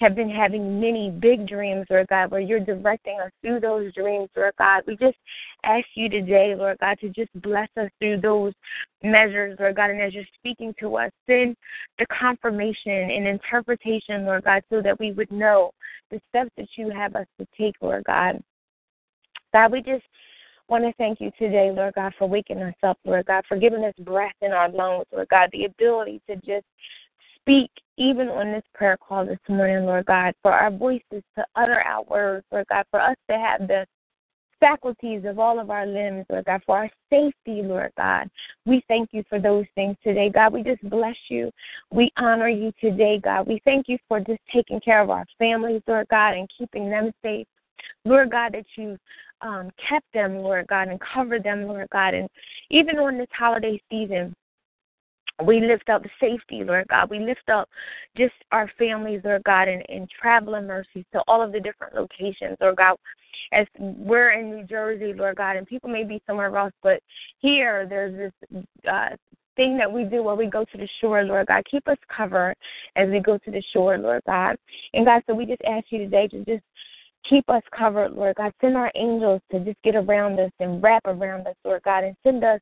have 0.00 0.14
been 0.16 0.30
having 0.30 0.80
many 0.80 1.10
big 1.10 1.46
dreams, 1.46 1.86
Lord 1.88 2.08
God, 2.08 2.30
where 2.30 2.40
you're 2.40 2.60
directing 2.60 3.20
us 3.20 3.30
through 3.40 3.60
those 3.60 3.94
dreams, 3.94 4.28
Lord 4.36 4.54
God. 4.58 4.82
We 4.86 4.96
just 4.96 5.16
ask 5.64 5.86
you 5.94 6.08
today, 6.08 6.54
Lord 6.56 6.78
God, 6.80 6.98
to 7.00 7.08
just 7.10 7.30
bless 7.40 7.68
us 7.76 7.88
through 8.00 8.20
those 8.20 8.52
measures, 9.04 9.56
Lord 9.60 9.76
God. 9.76 9.90
And 9.90 10.02
as 10.02 10.12
you're 10.12 10.24
speaking 10.34 10.74
to 10.80 10.96
us, 10.96 11.10
send 11.26 11.56
the 11.98 12.06
confirmation 12.06 13.10
and 13.10 13.28
interpretation, 13.28 14.24
Lord 14.24 14.44
God, 14.44 14.62
so 14.70 14.82
that 14.82 14.98
we 14.98 15.12
would 15.12 15.30
know 15.30 15.70
the 16.12 16.20
steps 16.28 16.50
that 16.56 16.68
you 16.76 16.90
have 16.90 17.16
us 17.16 17.26
to 17.40 17.46
take, 17.58 17.74
Lord 17.80 18.04
God. 18.04 18.40
God, 19.52 19.72
we 19.72 19.82
just 19.82 20.04
want 20.68 20.84
to 20.84 20.92
thank 20.94 21.20
you 21.20 21.32
today, 21.38 21.72
Lord 21.74 21.94
God, 21.94 22.12
for 22.18 22.28
waking 22.28 22.62
us 22.62 22.74
up, 22.82 22.98
Lord 23.04 23.26
God, 23.26 23.44
for 23.48 23.56
giving 23.56 23.84
us 23.84 23.94
breath 24.00 24.34
in 24.42 24.52
our 24.52 24.68
lungs, 24.68 25.06
Lord 25.12 25.28
God, 25.28 25.48
the 25.52 25.64
ability 25.64 26.20
to 26.28 26.36
just 26.36 26.66
speak 27.36 27.70
even 27.96 28.28
on 28.28 28.52
this 28.52 28.62
prayer 28.74 28.96
call 28.96 29.26
this 29.26 29.38
morning, 29.48 29.84
Lord 29.84 30.06
God, 30.06 30.34
for 30.42 30.52
our 30.52 30.70
voices 30.70 31.22
to 31.36 31.44
utter 31.56 31.80
our 31.80 32.04
words, 32.04 32.44
Lord 32.52 32.66
God, 32.68 32.84
for 32.90 33.00
us 33.00 33.16
to 33.28 33.36
have 33.36 33.66
the 33.66 33.86
faculties 34.62 35.24
of 35.26 35.40
all 35.40 35.58
of 35.58 35.70
our 35.70 35.84
limbs, 35.84 36.24
Lord 36.30 36.44
God, 36.44 36.62
for 36.64 36.78
our 36.78 36.90
safety, 37.10 37.62
Lord 37.62 37.90
God. 37.96 38.30
We 38.64 38.80
thank 38.86 39.08
you 39.12 39.24
for 39.28 39.40
those 39.40 39.66
things 39.74 39.96
today, 40.04 40.30
God. 40.30 40.52
We 40.52 40.62
just 40.62 40.88
bless 40.88 41.16
you. 41.28 41.50
We 41.90 42.12
honor 42.16 42.48
you 42.48 42.72
today, 42.80 43.18
God. 43.18 43.48
We 43.48 43.60
thank 43.64 43.88
you 43.88 43.98
for 44.06 44.20
just 44.20 44.40
taking 44.54 44.80
care 44.80 45.00
of 45.00 45.10
our 45.10 45.26
families, 45.36 45.82
Lord 45.88 46.06
God, 46.10 46.34
and 46.34 46.48
keeping 46.56 46.88
them 46.88 47.10
safe. 47.22 47.46
Lord 48.04 48.30
God, 48.30 48.52
that 48.52 48.66
you 48.76 48.96
um, 49.40 49.70
kept 49.88 50.06
them, 50.14 50.36
Lord 50.36 50.68
God, 50.68 50.86
and 50.86 51.00
covered 51.00 51.42
them, 51.42 51.64
Lord 51.64 51.88
God. 51.90 52.14
And 52.14 52.28
even 52.70 52.98
on 52.98 53.18
this 53.18 53.26
holiday 53.32 53.82
season, 53.90 54.32
we 55.44 55.60
lift 55.60 55.88
up 55.88 56.02
the 56.02 56.10
safety, 56.20 56.62
Lord 56.64 56.86
God. 56.88 57.10
We 57.10 57.20
lift 57.20 57.48
up 57.48 57.68
just 58.16 58.34
our 58.52 58.70
families, 58.78 59.22
Lord 59.24 59.44
God, 59.44 59.68
and, 59.68 59.82
and 59.88 60.08
traveling 60.10 60.66
mercies 60.66 61.04
to 61.12 61.22
all 61.26 61.42
of 61.42 61.52
the 61.52 61.60
different 61.60 61.94
locations, 61.94 62.56
Lord 62.60 62.76
God 62.76 62.96
as 63.52 63.66
we're 63.78 64.32
in 64.32 64.50
New 64.50 64.64
Jersey, 64.64 65.12
Lord 65.12 65.36
God, 65.36 65.56
and 65.56 65.66
people 65.66 65.90
may 65.90 66.04
be 66.04 66.22
somewhere 66.26 66.54
else, 66.56 66.72
but 66.82 67.00
here 67.38 67.86
there's 67.86 68.32
this 68.52 68.62
uh, 68.90 69.10
thing 69.56 69.76
that 69.76 69.90
we 69.90 70.04
do 70.04 70.22
while 70.22 70.36
we 70.36 70.46
go 70.46 70.64
to 70.64 70.78
the 70.78 70.88
shore, 71.00 71.22
Lord 71.24 71.46
God. 71.48 71.62
Keep 71.70 71.88
us 71.88 71.98
covered 72.14 72.54
as 72.96 73.08
we 73.10 73.20
go 73.20 73.38
to 73.38 73.50
the 73.50 73.62
shore, 73.72 73.98
Lord 73.98 74.22
God. 74.26 74.56
And 74.94 75.04
God, 75.04 75.22
so 75.26 75.34
we 75.34 75.46
just 75.46 75.62
ask 75.66 75.86
you 75.90 75.98
today 75.98 76.28
to 76.28 76.44
just 76.44 76.64
keep 77.28 77.48
us 77.48 77.62
covered, 77.76 78.12
Lord 78.12 78.36
God. 78.36 78.52
Send 78.60 78.76
our 78.76 78.90
angels 78.94 79.42
to 79.50 79.60
just 79.60 79.80
get 79.82 79.94
around 79.94 80.40
us 80.40 80.50
and 80.58 80.82
wrap 80.82 81.02
around 81.04 81.46
us, 81.46 81.56
Lord 81.64 81.82
God, 81.82 82.04
and 82.04 82.16
send 82.22 82.42
us 82.44 82.60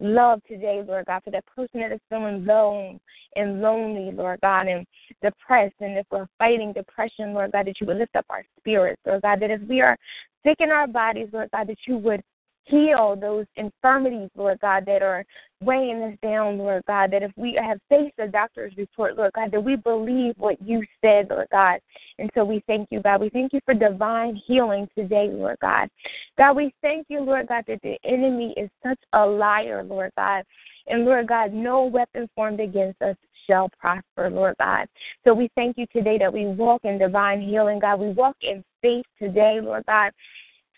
love 0.00 0.40
today, 0.46 0.82
Lord 0.86 1.06
God, 1.06 1.22
for 1.24 1.30
that 1.30 1.44
person 1.46 1.80
that 1.80 1.92
is 1.92 2.00
feeling 2.08 2.46
alone 2.48 3.00
and 3.36 3.60
lonely, 3.60 4.12
Lord 4.12 4.40
God, 4.40 4.66
and 4.68 4.86
depressed. 5.22 5.74
And 5.80 5.98
if 5.98 6.06
we're 6.10 6.28
fighting 6.38 6.72
depression, 6.72 7.34
Lord 7.34 7.52
God, 7.52 7.66
that 7.66 7.80
you 7.80 7.86
would 7.86 7.98
lift 7.98 8.16
up 8.16 8.26
our 8.30 8.44
spirits, 8.58 9.00
Lord 9.06 9.22
God, 9.22 9.40
that 9.40 9.50
if 9.50 9.60
we 9.62 9.80
are 9.80 9.96
sick 10.44 10.56
in 10.60 10.70
our 10.70 10.86
bodies, 10.86 11.28
Lord 11.32 11.50
God, 11.52 11.68
that 11.68 11.78
you 11.86 11.98
would 11.98 12.22
heal 12.68 13.16
those 13.16 13.46
infirmities, 13.56 14.30
Lord 14.36 14.60
God, 14.60 14.84
that 14.86 15.02
are 15.02 15.24
weighing 15.60 16.02
us 16.02 16.14
down, 16.22 16.58
Lord 16.58 16.82
God, 16.86 17.10
that 17.10 17.22
if 17.22 17.32
we 17.36 17.58
have 17.60 17.80
faced 17.88 18.18
a 18.18 18.28
doctor's 18.28 18.76
report, 18.76 19.16
Lord 19.16 19.32
God, 19.32 19.50
that 19.50 19.60
we 19.60 19.76
believe 19.76 20.34
what 20.38 20.60
you 20.62 20.84
said, 21.02 21.28
Lord 21.30 21.48
God. 21.50 21.80
And 22.18 22.30
so 22.34 22.44
we 22.44 22.62
thank 22.66 22.88
you, 22.90 23.02
God. 23.02 23.20
We 23.20 23.30
thank 23.30 23.52
you 23.52 23.60
for 23.64 23.74
divine 23.74 24.40
healing 24.46 24.88
today, 24.96 25.28
Lord 25.30 25.56
God. 25.60 25.88
God, 26.36 26.56
we 26.56 26.72
thank 26.80 27.06
you, 27.08 27.20
Lord 27.20 27.48
God, 27.48 27.64
that 27.66 27.80
the 27.82 27.96
enemy 28.04 28.54
is 28.56 28.70
such 28.86 29.00
a 29.12 29.26
liar, 29.26 29.82
Lord 29.82 30.12
God. 30.16 30.44
And 30.86 31.04
Lord 31.04 31.26
God, 31.26 31.52
no 31.52 31.84
weapon 31.84 32.28
formed 32.34 32.60
against 32.60 33.02
us 33.02 33.16
shall 33.48 33.70
prosper, 33.80 34.30
Lord 34.30 34.54
God. 34.58 34.86
So 35.24 35.34
we 35.34 35.50
thank 35.54 35.76
you 35.76 35.86
today 35.92 36.18
that 36.18 36.32
we 36.32 36.46
walk 36.46 36.84
in 36.84 36.98
divine 36.98 37.40
healing, 37.40 37.80
God. 37.80 37.98
We 37.98 38.10
walk 38.10 38.36
in 38.42 38.62
faith 38.80 39.06
today, 39.20 39.60
Lord 39.62 39.84
God. 39.86 40.12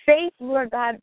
Faith, 0.07 0.33
Lord 0.41 0.71
God, 0.71 0.99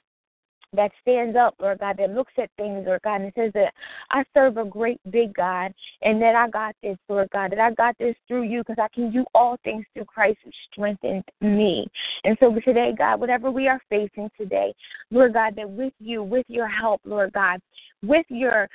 that 0.77 0.91
stands 1.01 1.35
up, 1.35 1.55
Lord 1.59 1.79
God, 1.79 1.97
that 1.97 2.11
looks 2.11 2.31
at 2.37 2.49
things, 2.57 2.85
Lord 2.85 3.01
God, 3.03 3.21
and 3.21 3.33
says 3.35 3.51
that 3.53 3.73
I 4.11 4.23
serve 4.33 4.57
a 4.57 4.65
great 4.65 4.99
big 5.11 5.33
God 5.33 5.73
and 6.01 6.21
that 6.21 6.35
I 6.35 6.49
got 6.49 6.75
this, 6.81 6.97
Lord 7.09 7.29
God, 7.31 7.51
that 7.51 7.59
I 7.59 7.71
got 7.73 7.97
this 7.97 8.15
through 8.27 8.43
you 8.43 8.61
because 8.61 8.81
I 8.81 8.87
can 8.93 9.11
do 9.11 9.25
all 9.35 9.57
things 9.63 9.85
through 9.93 10.05
Christ 10.05 10.37
who 10.45 10.51
strengthens 10.71 11.23
me. 11.41 11.87
And 12.23 12.37
so 12.39 12.55
today, 12.63 12.93
God, 12.97 13.19
whatever 13.19 13.51
we 13.51 13.67
are 13.67 13.81
facing 13.89 14.29
today, 14.39 14.73
Lord 15.11 15.33
God, 15.33 15.55
that 15.57 15.69
with 15.69 15.93
you, 15.99 16.23
with 16.23 16.45
your 16.47 16.67
help, 16.67 17.01
Lord 17.03 17.33
God, 17.33 17.59
with 18.03 18.25
your 18.29 18.67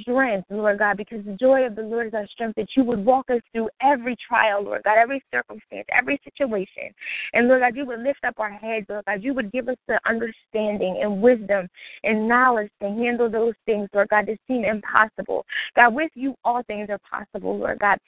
strength, 0.00 0.46
Lord 0.50 0.78
God, 0.78 0.96
because 0.96 1.24
the 1.24 1.36
joy 1.40 1.66
of 1.66 1.74
the 1.74 1.82
Lord 1.82 2.08
is 2.08 2.14
our 2.14 2.26
strength, 2.28 2.56
that 2.56 2.68
you 2.76 2.84
would 2.84 3.04
walk 3.04 3.30
us 3.30 3.40
through 3.52 3.68
every 3.82 4.16
trial, 4.26 4.62
Lord 4.62 4.82
God, 4.84 4.98
every 4.98 5.22
circumstance, 5.32 5.86
every 5.92 6.20
situation. 6.24 6.94
And 7.32 7.48
Lord 7.48 7.62
God, 7.62 7.76
you 7.76 7.84
would 7.86 8.00
lift 8.00 8.24
up 8.24 8.34
our 8.38 8.50
heads, 8.50 8.86
Lord 8.88 9.04
God. 9.06 9.22
You 9.22 9.34
would 9.34 9.52
give 9.52 9.68
us 9.68 9.76
the 9.86 9.98
understanding 10.06 11.00
and 11.02 11.20
wisdom 11.20 11.68
and 12.04 12.28
knowledge 12.28 12.70
to 12.80 12.88
handle 12.88 13.30
those 13.30 13.54
things, 13.66 13.88
Lord 13.92 14.08
God, 14.08 14.26
that 14.26 14.38
seem 14.46 14.64
impossible. 14.64 15.44
God, 15.74 15.94
with 15.94 16.10
you, 16.14 16.34
all 16.44 16.62
things 16.64 16.88
are 16.90 17.00
possible, 17.10 17.58
Lord 17.58 17.78
God. 17.80 17.98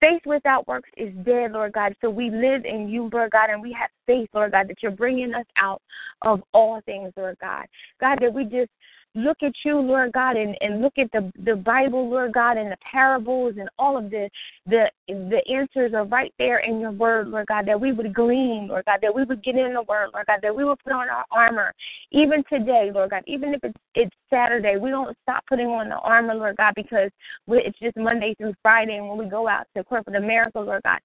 Faith 0.00 0.22
without 0.26 0.68
works 0.68 0.90
is 0.96 1.12
dead, 1.24 1.52
Lord 1.52 1.72
God. 1.72 1.94
So 2.00 2.10
we 2.10 2.30
live 2.30 2.64
in 2.64 2.88
you, 2.88 3.10
Lord 3.12 3.32
God, 3.32 3.50
and 3.50 3.60
we 3.60 3.72
have 3.72 3.90
faith, 4.06 4.28
Lord 4.34 4.52
God, 4.52 4.68
that 4.68 4.82
you're 4.82 4.92
bringing 4.92 5.34
us 5.34 5.46
out 5.56 5.82
of 6.22 6.42
all 6.54 6.80
things, 6.86 7.12
Lord 7.16 7.36
God. 7.40 7.66
God, 8.00 8.18
that 8.20 8.32
we 8.32 8.44
just 8.44 8.70
look 9.14 9.38
at 9.42 9.52
you, 9.64 9.78
Lord 9.78 10.12
God, 10.12 10.36
and, 10.36 10.56
and 10.60 10.80
look 10.80 10.94
at 10.98 11.10
the 11.12 11.32
the 11.44 11.56
Bible, 11.56 12.08
Lord 12.08 12.32
God, 12.32 12.56
and 12.56 12.70
the 12.70 12.76
parables 12.78 13.54
and 13.58 13.68
all 13.78 13.96
of 13.96 14.10
the 14.10 14.28
the 14.66 14.90
the 15.08 15.42
answers 15.52 15.92
are 15.94 16.04
right 16.04 16.32
there 16.38 16.58
in 16.58 16.80
your 16.80 16.92
word, 16.92 17.28
Lord 17.28 17.46
God, 17.46 17.66
that 17.66 17.80
we 17.80 17.92
would 17.92 18.14
glean, 18.14 18.68
Lord 18.68 18.84
God, 18.84 19.00
that 19.02 19.14
we 19.14 19.24
would 19.24 19.42
get 19.42 19.56
in 19.56 19.74
the 19.74 19.82
word, 19.82 20.10
Lord 20.12 20.26
God, 20.26 20.40
that 20.42 20.54
we 20.54 20.64
would 20.64 20.78
put 20.78 20.92
on 20.92 21.08
our 21.08 21.24
armor. 21.30 21.74
Even 22.12 22.44
today, 22.48 22.90
Lord 22.94 23.10
God, 23.10 23.22
even 23.26 23.54
if 23.54 23.64
it's 23.64 23.78
it's 23.94 24.14
Saturday, 24.30 24.76
we 24.76 24.90
don't 24.90 25.16
stop 25.22 25.44
putting 25.46 25.66
on 25.66 25.88
the 25.88 25.96
armor, 25.96 26.34
Lord 26.34 26.56
God, 26.56 26.74
because 26.76 27.10
it's 27.48 27.78
just 27.80 27.96
Monday 27.96 28.34
through 28.36 28.54
Friday 28.62 28.96
and 28.96 29.08
when 29.08 29.18
we 29.18 29.26
go 29.26 29.48
out 29.48 29.66
to 29.76 29.82
corporate 29.84 30.16
America, 30.16 30.60
Lord 30.60 30.82
God, 30.84 31.00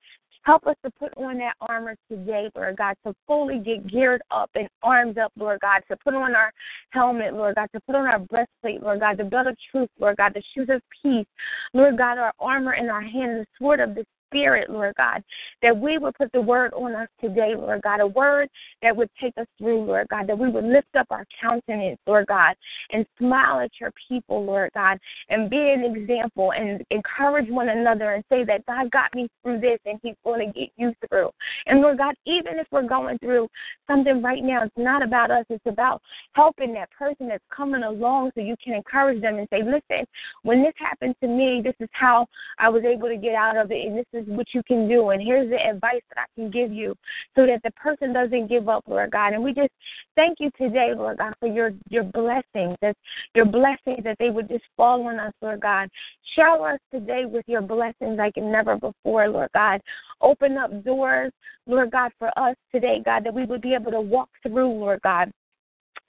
Help 0.45 0.67
us 0.67 0.75
to 0.85 0.91
put 0.91 1.11
on 1.17 1.39
that 1.39 1.55
armor 1.61 1.95
today, 2.09 2.49
Lord 2.55 2.77
God, 2.77 2.95
to 3.05 3.15
fully 3.25 3.57
get 3.57 3.87
geared 3.87 4.21
up 4.29 4.51
and 4.53 4.69
armed 4.83 5.17
up, 5.17 5.31
Lord 5.37 5.59
God, 5.61 5.81
to 5.89 5.97
put 5.97 6.13
on 6.13 6.35
our 6.35 6.51
helmet, 6.91 7.33
Lord 7.33 7.55
God, 7.55 7.67
to 7.73 7.81
put 7.81 7.95
on 7.95 8.05
our 8.05 8.19
breastplate, 8.19 8.83
Lord 8.83 8.99
God, 8.99 9.17
the 9.17 9.23
belt 9.23 9.47
of 9.47 9.57
truth, 9.71 9.89
Lord 9.99 10.17
God, 10.17 10.33
the 10.35 10.43
shoes 10.53 10.67
of 10.69 10.81
peace, 11.01 11.25
Lord 11.73 11.97
God, 11.97 12.19
our 12.19 12.31
armor 12.39 12.73
in 12.75 12.89
our 12.89 13.01
hand, 13.01 13.39
the 13.39 13.45
sword 13.57 13.79
of 13.79 13.95
the 13.95 14.05
Spirit, 14.35 14.69
Lord 14.69 14.93
God, 14.97 15.23
that 15.61 15.75
we 15.75 15.97
would 15.97 16.13
put 16.15 16.31
the 16.33 16.41
word 16.41 16.73
on 16.73 16.93
us 16.93 17.07
today, 17.21 17.53
Lord 17.55 17.81
God, 17.83 18.01
a 18.01 18.07
word 18.07 18.49
that 18.81 18.95
would 18.95 19.09
take 19.21 19.33
us 19.37 19.47
through, 19.57 19.85
Lord 19.85 20.07
God, 20.09 20.27
that 20.27 20.37
we 20.37 20.49
would 20.49 20.65
lift 20.65 20.93
up 20.97 21.07
our 21.09 21.25
countenance, 21.41 21.99
Lord 22.05 22.27
God, 22.27 22.55
and 22.91 23.05
smile 23.17 23.61
at 23.61 23.71
your 23.79 23.91
people, 24.09 24.43
Lord 24.43 24.71
God, 24.73 24.99
and 25.29 25.49
be 25.49 25.57
an 25.57 25.85
example 25.85 26.51
and 26.51 26.83
encourage 26.91 27.49
one 27.49 27.69
another 27.69 28.13
and 28.13 28.23
say 28.29 28.43
that 28.43 28.65
God 28.65 28.91
got 28.91 29.15
me 29.15 29.29
through 29.41 29.61
this 29.61 29.79
and 29.85 29.99
He's 30.03 30.15
going 30.25 30.45
to 30.45 30.59
get 30.59 30.69
you 30.75 30.93
through. 31.07 31.29
And 31.67 31.81
Lord 31.81 31.97
God, 31.97 32.15
even 32.25 32.59
if 32.59 32.67
we're 32.71 32.87
going 32.87 33.17
through 33.19 33.47
something 33.87 34.21
right 34.21 34.43
now, 34.43 34.63
it's 34.63 34.73
not 34.77 35.01
about 35.01 35.31
us, 35.31 35.45
it's 35.49 35.65
about 35.65 36.01
helping 36.33 36.73
that 36.73 36.91
person 36.91 37.29
that's 37.29 37.43
coming 37.55 37.83
along 37.83 38.31
so 38.35 38.41
you 38.41 38.55
can 38.63 38.73
encourage 38.73 39.21
them 39.21 39.37
and 39.37 39.47
say, 39.49 39.63
listen, 39.63 40.05
when 40.43 40.61
this 40.61 40.73
happened 40.77 41.15
to 41.21 41.27
me, 41.27 41.61
this 41.63 41.75
is 41.79 41.89
how 41.93 42.27
I 42.59 42.69
was 42.69 42.83
able 42.83 43.07
to 43.07 43.17
get 43.17 43.35
out 43.35 43.55
of 43.55 43.71
it, 43.71 43.85
and 43.85 43.97
this 43.97 44.05
is 44.13 44.24
is 44.27 44.35
what 44.35 44.47
you 44.53 44.61
can 44.63 44.87
do, 44.87 45.09
and 45.09 45.21
here's 45.21 45.49
the 45.49 45.57
advice 45.57 46.01
that 46.09 46.21
I 46.21 46.25
can 46.35 46.49
give 46.49 46.71
you 46.71 46.95
so 47.35 47.45
that 47.45 47.61
the 47.63 47.71
person 47.71 48.13
doesn't 48.13 48.47
give 48.47 48.69
up, 48.69 48.83
Lord 48.87 49.11
God. 49.11 49.33
And 49.33 49.43
we 49.43 49.53
just 49.53 49.71
thank 50.15 50.39
you 50.39 50.49
today, 50.57 50.93
Lord 50.95 51.17
God, 51.17 51.33
for 51.39 51.47
your 51.47 51.71
your 51.89 52.03
blessings, 52.03 52.77
that 52.81 52.95
your 53.33 53.45
blessings 53.45 54.03
that 54.03 54.17
they 54.19 54.29
would 54.29 54.47
just 54.47 54.65
fall 54.75 55.07
on 55.07 55.19
us, 55.19 55.33
Lord 55.41 55.61
God. 55.61 55.89
Shower 56.35 56.73
us 56.73 56.79
today 56.91 57.25
with 57.25 57.45
your 57.47 57.61
blessings 57.61 58.17
like 58.17 58.33
never 58.37 58.77
before, 58.77 59.27
Lord 59.27 59.49
God. 59.53 59.81
Open 60.21 60.57
up 60.57 60.83
doors, 60.83 61.31
Lord 61.67 61.91
God, 61.91 62.11
for 62.19 62.31
us 62.37 62.55
today, 62.71 63.01
God, 63.03 63.23
that 63.25 63.33
we 63.33 63.45
would 63.45 63.61
be 63.61 63.73
able 63.73 63.91
to 63.91 64.01
walk 64.01 64.29
through, 64.43 64.71
Lord 64.71 65.01
God, 65.01 65.31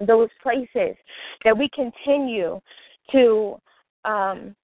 those 0.00 0.28
places 0.42 0.96
that 1.44 1.56
we 1.56 1.68
continue 1.74 2.60
to 3.12 3.56
um, 4.04 4.54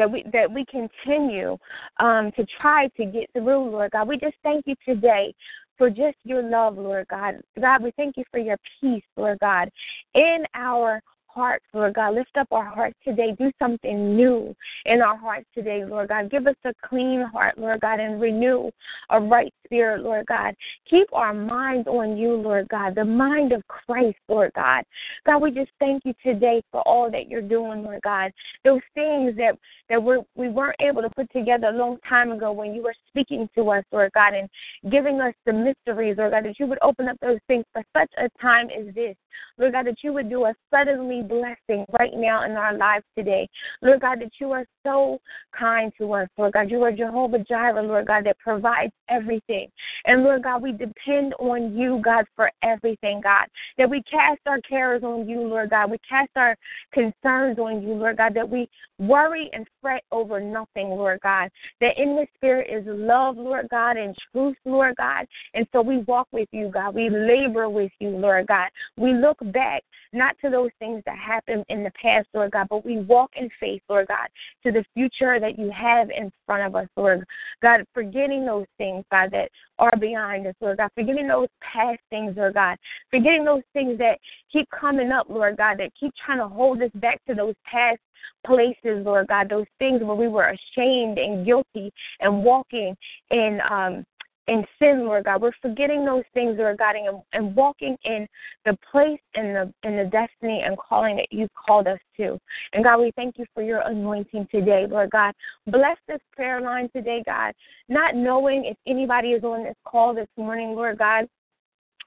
that 0.00 0.10
we 0.10 0.24
that 0.32 0.50
we 0.50 0.64
continue 0.64 1.58
um, 1.98 2.32
to 2.32 2.46
try 2.58 2.88
to 2.96 3.04
get 3.04 3.30
through, 3.34 3.70
Lord 3.70 3.90
God. 3.90 4.08
We 4.08 4.16
just 4.16 4.36
thank 4.42 4.66
you 4.66 4.74
today 4.86 5.34
for 5.76 5.90
just 5.90 6.16
your 6.24 6.42
love, 6.42 6.78
Lord 6.78 7.06
God. 7.08 7.34
God, 7.60 7.82
we 7.82 7.90
thank 7.98 8.16
you 8.16 8.24
for 8.30 8.40
your 8.40 8.56
peace, 8.80 9.04
Lord 9.16 9.38
God, 9.40 9.70
in 10.14 10.44
our 10.54 11.02
hearts, 11.40 11.64
Lord 11.72 11.94
God. 11.94 12.14
Lift 12.14 12.36
up 12.36 12.48
our 12.50 12.66
hearts 12.66 12.98
today. 13.02 13.34
Do 13.38 13.50
something 13.58 14.14
new 14.14 14.54
in 14.84 15.00
our 15.00 15.16
hearts 15.16 15.46
today, 15.54 15.86
Lord 15.86 16.10
God. 16.10 16.30
Give 16.30 16.46
us 16.46 16.54
a 16.66 16.72
clean 16.86 17.22
heart, 17.32 17.56
Lord 17.56 17.80
God, 17.80 17.98
and 17.98 18.20
renew 18.20 18.70
a 19.08 19.18
right 19.18 19.52
spirit, 19.64 20.02
Lord 20.02 20.26
God. 20.26 20.54
Keep 20.88 21.08
our 21.14 21.32
minds 21.32 21.88
on 21.88 22.18
you, 22.18 22.34
Lord 22.34 22.68
God, 22.68 22.94
the 22.94 23.04
mind 23.04 23.52
of 23.52 23.66
Christ, 23.68 24.18
Lord 24.28 24.52
God. 24.54 24.84
God, 25.24 25.38
we 25.38 25.50
just 25.50 25.70
thank 25.78 26.04
you 26.04 26.12
today 26.22 26.62
for 26.70 26.82
all 26.82 27.10
that 27.10 27.28
you're 27.28 27.40
doing, 27.40 27.84
Lord 27.84 28.02
God. 28.02 28.32
Those 28.62 28.82
things 28.94 29.34
that 29.38 29.56
that 29.88 30.00
we're, 30.00 30.20
we 30.36 30.48
weren't 30.48 30.80
able 30.80 31.02
to 31.02 31.10
put 31.10 31.30
together 31.32 31.68
a 31.68 31.72
long 31.72 31.98
time 32.08 32.30
ago 32.30 32.52
when 32.52 32.72
you 32.72 32.82
were 32.82 32.94
speaking 33.08 33.48
to 33.56 33.70
us, 33.70 33.84
Lord 33.90 34.12
God, 34.12 34.34
and 34.34 34.48
giving 34.90 35.20
us 35.20 35.34
the 35.46 35.52
mysteries, 35.52 36.16
Lord 36.16 36.30
God, 36.30 36.44
that 36.44 36.60
you 36.60 36.66
would 36.66 36.78
open 36.80 37.08
up 37.08 37.16
those 37.20 37.40
things 37.48 37.64
for 37.72 37.82
such 37.96 38.10
a 38.16 38.28
time 38.40 38.68
as 38.70 38.94
this. 38.94 39.16
Lord 39.58 39.72
God, 39.72 39.86
that 39.86 39.98
you 40.02 40.12
would 40.12 40.30
do 40.30 40.44
a 40.44 40.54
suddenly 40.70 41.22
blessing 41.22 41.84
right 41.98 42.12
now 42.14 42.44
in 42.44 42.52
our 42.52 42.76
lives 42.76 43.04
today. 43.16 43.48
Lord 43.82 44.00
God, 44.00 44.20
that 44.20 44.32
you 44.40 44.52
are 44.52 44.64
so 44.84 45.18
kind 45.58 45.92
to 45.98 46.12
us. 46.14 46.28
Lord 46.38 46.54
God, 46.54 46.70
you 46.70 46.82
are 46.82 46.92
Jehovah 46.92 47.44
Jireh, 47.48 47.82
Lord 47.82 48.06
God, 48.06 48.24
that 48.24 48.38
provides 48.38 48.92
everything. 49.08 49.68
And 50.04 50.22
Lord 50.22 50.42
God, 50.42 50.62
we 50.62 50.72
depend 50.72 51.34
on 51.38 51.76
you, 51.76 52.00
God, 52.04 52.24
for 52.36 52.50
everything, 52.62 53.20
God. 53.22 53.46
That 53.78 53.90
we 53.90 54.02
cast 54.10 54.40
our 54.46 54.60
cares 54.62 55.02
on 55.02 55.28
you, 55.28 55.40
Lord 55.40 55.70
God. 55.70 55.90
We 55.90 55.98
cast 56.08 56.30
our 56.36 56.56
concerns 56.92 57.58
on 57.58 57.82
you, 57.82 57.94
Lord 57.94 58.16
God. 58.16 58.34
That 58.34 58.48
we 58.48 58.68
worry 58.98 59.50
and 59.52 59.66
fret 59.80 60.02
over 60.10 60.40
nothing, 60.40 60.88
Lord 60.88 61.20
God. 61.22 61.50
That 61.80 61.98
in 61.98 62.16
the 62.16 62.26
spirit 62.36 62.68
is 62.70 62.84
love, 62.86 63.36
Lord 63.36 63.68
God, 63.70 63.96
and 63.96 64.14
truth, 64.32 64.56
Lord 64.64 64.96
God. 64.96 65.26
And 65.54 65.66
so 65.72 65.82
we 65.82 65.98
walk 65.98 66.28
with 66.32 66.48
you, 66.52 66.70
God. 66.72 66.94
We 66.94 67.10
labor 67.10 67.68
with 67.68 67.92
you, 67.98 68.10
Lord 68.10 68.46
God. 68.46 68.68
We 68.96 69.12
look 69.20 69.38
back 69.52 69.82
not 70.12 70.36
to 70.42 70.50
those 70.50 70.70
things 70.78 71.02
that 71.06 71.18
happened 71.18 71.64
in 71.68 71.84
the 71.84 71.92
past, 72.00 72.28
Lord 72.34 72.52
God, 72.52 72.66
but 72.68 72.84
we 72.84 72.98
walk 72.98 73.30
in 73.36 73.48
faith, 73.60 73.82
Lord 73.88 74.08
God, 74.08 74.28
to 74.64 74.72
the 74.72 74.84
future 74.94 75.38
that 75.38 75.58
you 75.58 75.70
have 75.70 76.10
in 76.10 76.32
front 76.46 76.66
of 76.66 76.74
us, 76.74 76.88
Lord 76.96 77.24
God, 77.62 77.84
forgetting 77.94 78.44
those 78.44 78.66
things, 78.78 79.04
God, 79.10 79.30
that 79.32 79.50
are 79.78 79.96
behind 79.98 80.46
us, 80.46 80.54
Lord 80.60 80.78
God, 80.78 80.90
forgetting 80.94 81.28
those 81.28 81.48
past 81.60 82.00
things, 82.10 82.36
Lord 82.36 82.54
God, 82.54 82.76
forgetting 83.10 83.44
those 83.44 83.62
things 83.72 83.98
that 83.98 84.18
keep 84.52 84.68
coming 84.70 85.12
up, 85.12 85.26
Lord 85.28 85.56
God, 85.56 85.78
that 85.78 85.92
keep 85.98 86.12
trying 86.24 86.38
to 86.38 86.48
hold 86.48 86.82
us 86.82 86.90
back 86.94 87.20
to 87.28 87.34
those 87.34 87.54
past 87.64 88.00
places, 88.44 89.04
Lord 89.04 89.28
God, 89.28 89.48
those 89.48 89.66
things 89.78 90.02
where 90.02 90.16
we 90.16 90.28
were 90.28 90.54
ashamed 90.76 91.18
and 91.18 91.44
guilty 91.44 91.92
and 92.20 92.42
walking 92.42 92.96
in 93.30 93.60
um 93.70 94.04
in 94.50 94.64
sin, 94.80 95.04
Lord 95.06 95.24
God. 95.24 95.40
We're 95.40 95.52
forgetting 95.62 96.04
those 96.04 96.24
things, 96.34 96.56
Lord 96.58 96.78
God, 96.78 96.96
and, 96.96 97.22
and 97.32 97.54
walking 97.54 97.96
in 98.04 98.26
the 98.66 98.76
place 98.90 99.20
and 99.36 99.54
the 99.54 99.72
in 99.84 99.96
the 99.96 100.04
destiny 100.04 100.62
and 100.66 100.76
calling 100.76 101.16
that 101.16 101.28
you've 101.30 101.54
called 101.54 101.86
us 101.86 102.00
to. 102.16 102.38
And 102.72 102.84
God, 102.84 102.98
we 102.98 103.12
thank 103.14 103.38
you 103.38 103.46
for 103.54 103.62
your 103.62 103.80
anointing 103.80 104.48
today, 104.50 104.86
Lord 104.90 105.10
God. 105.10 105.34
Bless 105.68 105.96
this 106.08 106.20
prayer 106.34 106.60
line 106.60 106.90
today, 106.94 107.22
God. 107.24 107.54
Not 107.88 108.16
knowing 108.16 108.64
if 108.64 108.76
anybody 108.86 109.28
is 109.28 109.44
on 109.44 109.62
this 109.62 109.76
call 109.84 110.14
this 110.14 110.28
morning, 110.36 110.74
Lord 110.74 110.98
God 110.98 111.28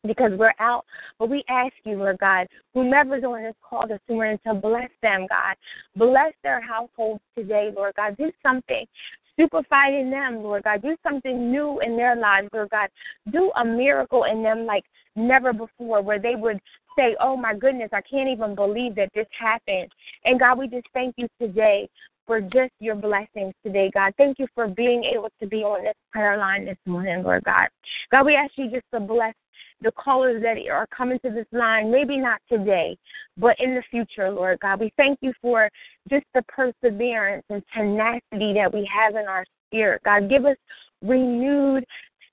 because 0.05 0.31
we're 0.37 0.51
out. 0.59 0.83
But 1.17 1.29
we 1.29 1.45
ask 1.47 1.71
you, 1.85 1.95
Lord 1.97 2.17
God, 2.19 2.47
whomever's 2.73 3.23
on 3.23 3.43
this 3.43 3.55
call 3.61 3.87
this 3.87 4.01
morning 4.09 4.37
to 4.45 4.53
bless 4.53 4.89
them, 5.01 5.27
God. 5.29 5.55
Bless 5.95 6.33
their 6.43 6.59
households 6.59 7.21
today, 7.37 7.71
Lord 7.73 7.95
God. 7.95 8.17
Do 8.17 8.29
something 8.45 8.85
stupefied 9.33 9.93
in 9.93 10.09
them, 10.09 10.43
Lord 10.43 10.63
God. 10.63 10.81
Do 10.81 10.95
something 11.03 11.51
new 11.51 11.79
in 11.81 11.95
their 11.97 12.15
lives, 12.15 12.49
Lord 12.53 12.69
God. 12.69 12.89
Do 13.31 13.51
a 13.57 13.65
miracle 13.65 14.25
in 14.25 14.43
them 14.43 14.65
like 14.65 14.83
never 15.15 15.53
before, 15.53 16.01
where 16.01 16.19
they 16.19 16.35
would 16.35 16.59
say, 16.97 17.15
Oh 17.19 17.35
my 17.35 17.55
goodness, 17.55 17.89
I 17.93 18.01
can't 18.01 18.29
even 18.29 18.55
believe 18.55 18.95
that 18.95 19.09
this 19.13 19.27
happened. 19.37 19.91
And 20.25 20.39
God, 20.39 20.57
we 20.57 20.67
just 20.67 20.87
thank 20.93 21.15
you 21.17 21.27
today 21.39 21.89
for 22.25 22.39
just 22.39 22.71
your 22.79 22.95
blessings 22.95 23.53
today, 23.65 23.91
God. 23.93 24.13
Thank 24.17 24.39
you 24.39 24.47
for 24.55 24.67
being 24.67 25.03
able 25.03 25.29
to 25.41 25.47
be 25.47 25.57
on 25.57 25.83
this 25.83 25.93
prayer 26.11 26.37
line 26.37 26.65
this 26.65 26.77
morning, 26.85 27.23
Lord 27.23 27.43
God. 27.43 27.67
God, 28.11 28.25
we 28.25 28.35
ask 28.35 28.51
you 28.55 28.69
just 28.69 28.85
to 28.93 28.99
bless 28.99 29.33
the 29.81 29.91
callers 29.91 30.41
that 30.43 30.57
are 30.71 30.87
coming 30.87 31.19
to 31.19 31.29
this 31.29 31.45
line, 31.51 31.91
maybe 31.91 32.17
not 32.17 32.39
today, 32.49 32.97
but 33.37 33.55
in 33.59 33.75
the 33.75 33.83
future, 33.91 34.29
Lord 34.29 34.59
God. 34.59 34.79
We 34.79 34.91
thank 34.97 35.19
you 35.21 35.33
for 35.41 35.69
just 36.09 36.25
the 36.33 36.43
perseverance 36.43 37.43
and 37.49 37.63
tenacity 37.75 38.53
that 38.53 38.73
we 38.73 38.89
have 38.93 39.15
in 39.15 39.27
our 39.27 39.45
spirit. 39.67 40.01
God, 40.03 40.29
give 40.29 40.45
us 40.45 40.57
renewed 41.01 41.85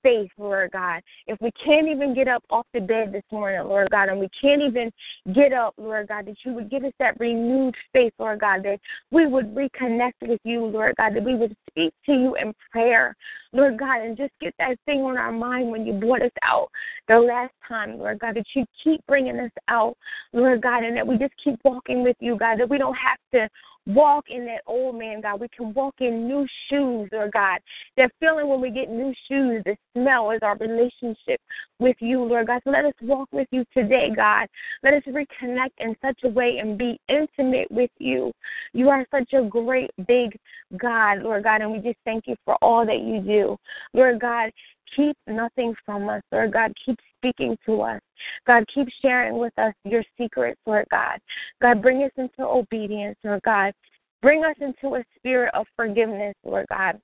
faith, 0.03 0.29
Lord 0.37 0.71
God. 0.71 1.01
If 1.27 1.39
we 1.41 1.51
can't 1.63 1.87
even 1.87 2.13
get 2.13 2.27
up 2.27 2.43
off 2.49 2.65
the 2.73 2.79
bed 2.79 3.11
this 3.11 3.23
morning, 3.31 3.63
Lord 3.67 3.89
God, 3.89 4.09
and 4.09 4.19
we 4.19 4.29
can't 4.39 4.61
even 4.61 4.91
get 5.33 5.53
up, 5.53 5.73
Lord 5.77 6.07
God, 6.07 6.25
that 6.27 6.37
you 6.43 6.53
would 6.53 6.69
give 6.69 6.83
us 6.83 6.93
that 6.99 7.19
renewed 7.19 7.75
faith, 7.93 8.13
Lord 8.19 8.39
God, 8.39 8.63
that 8.63 8.79
we 9.11 9.27
would 9.27 9.53
reconnect 9.55 10.13
with 10.21 10.39
you, 10.43 10.65
Lord 10.65 10.95
God, 10.97 11.15
that 11.15 11.23
we 11.23 11.35
would 11.35 11.55
speak 11.69 11.93
to 12.05 12.13
you 12.13 12.35
in 12.35 12.53
prayer, 12.71 13.15
Lord 13.53 13.77
God, 13.77 14.01
and 14.01 14.17
just 14.17 14.33
get 14.39 14.53
that 14.59 14.77
thing 14.85 15.01
on 15.01 15.17
our 15.17 15.31
mind 15.31 15.71
when 15.71 15.85
you 15.85 15.93
brought 15.93 16.21
us 16.21 16.31
out 16.43 16.69
the 17.07 17.17
last 17.17 17.53
time, 17.67 17.97
Lord 17.97 18.19
God, 18.19 18.35
that 18.35 18.45
you 18.55 18.65
keep 18.83 19.05
bringing 19.07 19.39
us 19.39 19.51
out, 19.67 19.97
Lord 20.33 20.61
God, 20.61 20.83
and 20.83 20.95
that 20.97 21.05
we 21.05 21.17
just 21.17 21.33
keep 21.43 21.59
walking 21.63 22.03
with 22.03 22.17
you, 22.19 22.37
God, 22.37 22.59
that 22.59 22.69
we 22.69 22.77
don't 22.77 22.95
have 22.95 23.17
to 23.33 23.49
walk 23.87 24.25
in 24.29 24.45
that 24.45 24.61
old 24.67 24.97
man, 24.97 25.21
God. 25.21 25.39
We 25.39 25.47
can 25.49 25.73
walk 25.73 25.95
in 25.99 26.27
new 26.27 26.47
shoes, 26.69 27.09
Lord 27.11 27.31
God. 27.31 27.59
That 27.97 28.11
feeling 28.19 28.47
when 28.47 28.61
we 28.61 28.69
get 28.69 28.89
new 28.89 29.13
shoes, 29.27 29.63
the 29.65 29.75
smell 29.93 30.31
is 30.31 30.39
our 30.41 30.57
relationship 30.57 31.41
with 31.79 31.95
you, 31.99 32.23
Lord 32.23 32.47
God. 32.47 32.61
So 32.63 32.71
let 32.71 32.85
us 32.85 32.93
walk 33.01 33.29
with 33.31 33.47
you 33.51 33.65
today, 33.73 34.09
God. 34.15 34.47
Let 34.83 34.93
us 34.93 35.03
reconnect 35.07 35.71
in 35.79 35.95
such 36.01 36.19
a 36.23 36.29
way 36.29 36.59
and 36.59 36.77
be 36.77 36.99
intimate 37.09 37.69
with 37.71 37.91
you. 37.97 38.31
You 38.73 38.89
are 38.89 39.05
such 39.11 39.33
a 39.33 39.43
great, 39.43 39.89
big 40.07 40.37
God, 40.77 41.23
Lord 41.23 41.43
God, 41.43 41.61
and 41.61 41.71
we 41.71 41.79
just 41.79 41.99
thank 42.05 42.27
you 42.27 42.35
for 42.45 42.55
all 42.61 42.85
that 42.85 42.99
you 42.99 43.19
do. 43.21 43.57
Lord 43.93 44.19
God, 44.19 44.51
keep 44.95 45.17
nothing 45.27 45.73
from 45.85 46.09
us. 46.09 46.21
Lord 46.31 46.53
God, 46.53 46.73
keep 46.85 46.99
speaking 47.21 47.57
to 47.65 47.81
us. 47.81 48.01
God, 48.47 48.65
keep 48.73 48.87
sharing 49.01 49.37
with 49.37 49.57
us 49.57 49.73
your 49.83 50.03
secrets, 50.17 50.59
Lord 50.65 50.85
God. 50.89 51.19
God, 51.61 51.81
bring 51.81 52.03
us 52.03 52.11
into 52.17 52.43
obedience, 52.43 53.17
Lord 53.23 53.41
God. 53.43 53.73
Bring 54.21 54.43
us 54.43 54.55
into 54.59 54.95
a 54.95 55.03
spirit 55.15 55.51
of 55.53 55.65
forgiveness, 55.75 56.35
Lord 56.43 56.65
God. 56.69 56.99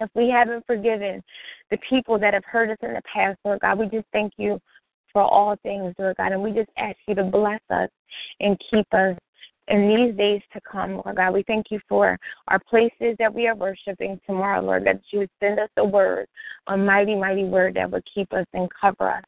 If 0.00 0.10
we 0.14 0.30
haven't 0.30 0.64
forgiven 0.66 1.22
the 1.70 1.78
people 1.88 2.18
that 2.20 2.34
have 2.34 2.44
hurt 2.44 2.70
us 2.70 2.78
in 2.82 2.94
the 2.94 3.02
past, 3.12 3.38
Lord 3.44 3.60
God, 3.60 3.78
we 3.78 3.86
just 3.86 4.06
thank 4.12 4.32
you 4.36 4.60
for 5.12 5.22
all 5.22 5.56
things, 5.62 5.94
Lord 5.98 6.16
God. 6.16 6.32
And 6.32 6.42
we 6.42 6.52
just 6.52 6.70
ask 6.76 6.96
you 7.06 7.14
to 7.16 7.24
bless 7.24 7.60
us 7.70 7.88
and 8.40 8.60
keep 8.70 8.86
us 8.92 9.16
in 9.68 9.88
these 9.88 10.16
days 10.16 10.42
to 10.52 10.60
come, 10.60 10.94
Lord 11.04 11.16
God. 11.16 11.32
We 11.32 11.42
thank 11.44 11.66
you 11.70 11.80
for 11.88 12.18
our 12.48 12.58
places 12.58 13.16
that 13.18 13.32
we 13.32 13.46
are 13.46 13.54
worshiping 13.54 14.20
tomorrow, 14.26 14.62
Lord, 14.62 14.84
that 14.86 15.00
you 15.10 15.20
would 15.20 15.30
send 15.40 15.58
us 15.58 15.68
a 15.76 15.84
word, 15.84 16.26
a 16.66 16.76
mighty, 16.76 17.14
mighty 17.14 17.44
word 17.44 17.74
that 17.74 17.90
would 17.90 18.04
keep 18.12 18.32
us 18.32 18.46
and 18.54 18.68
cover 18.80 19.10
us 19.10 19.24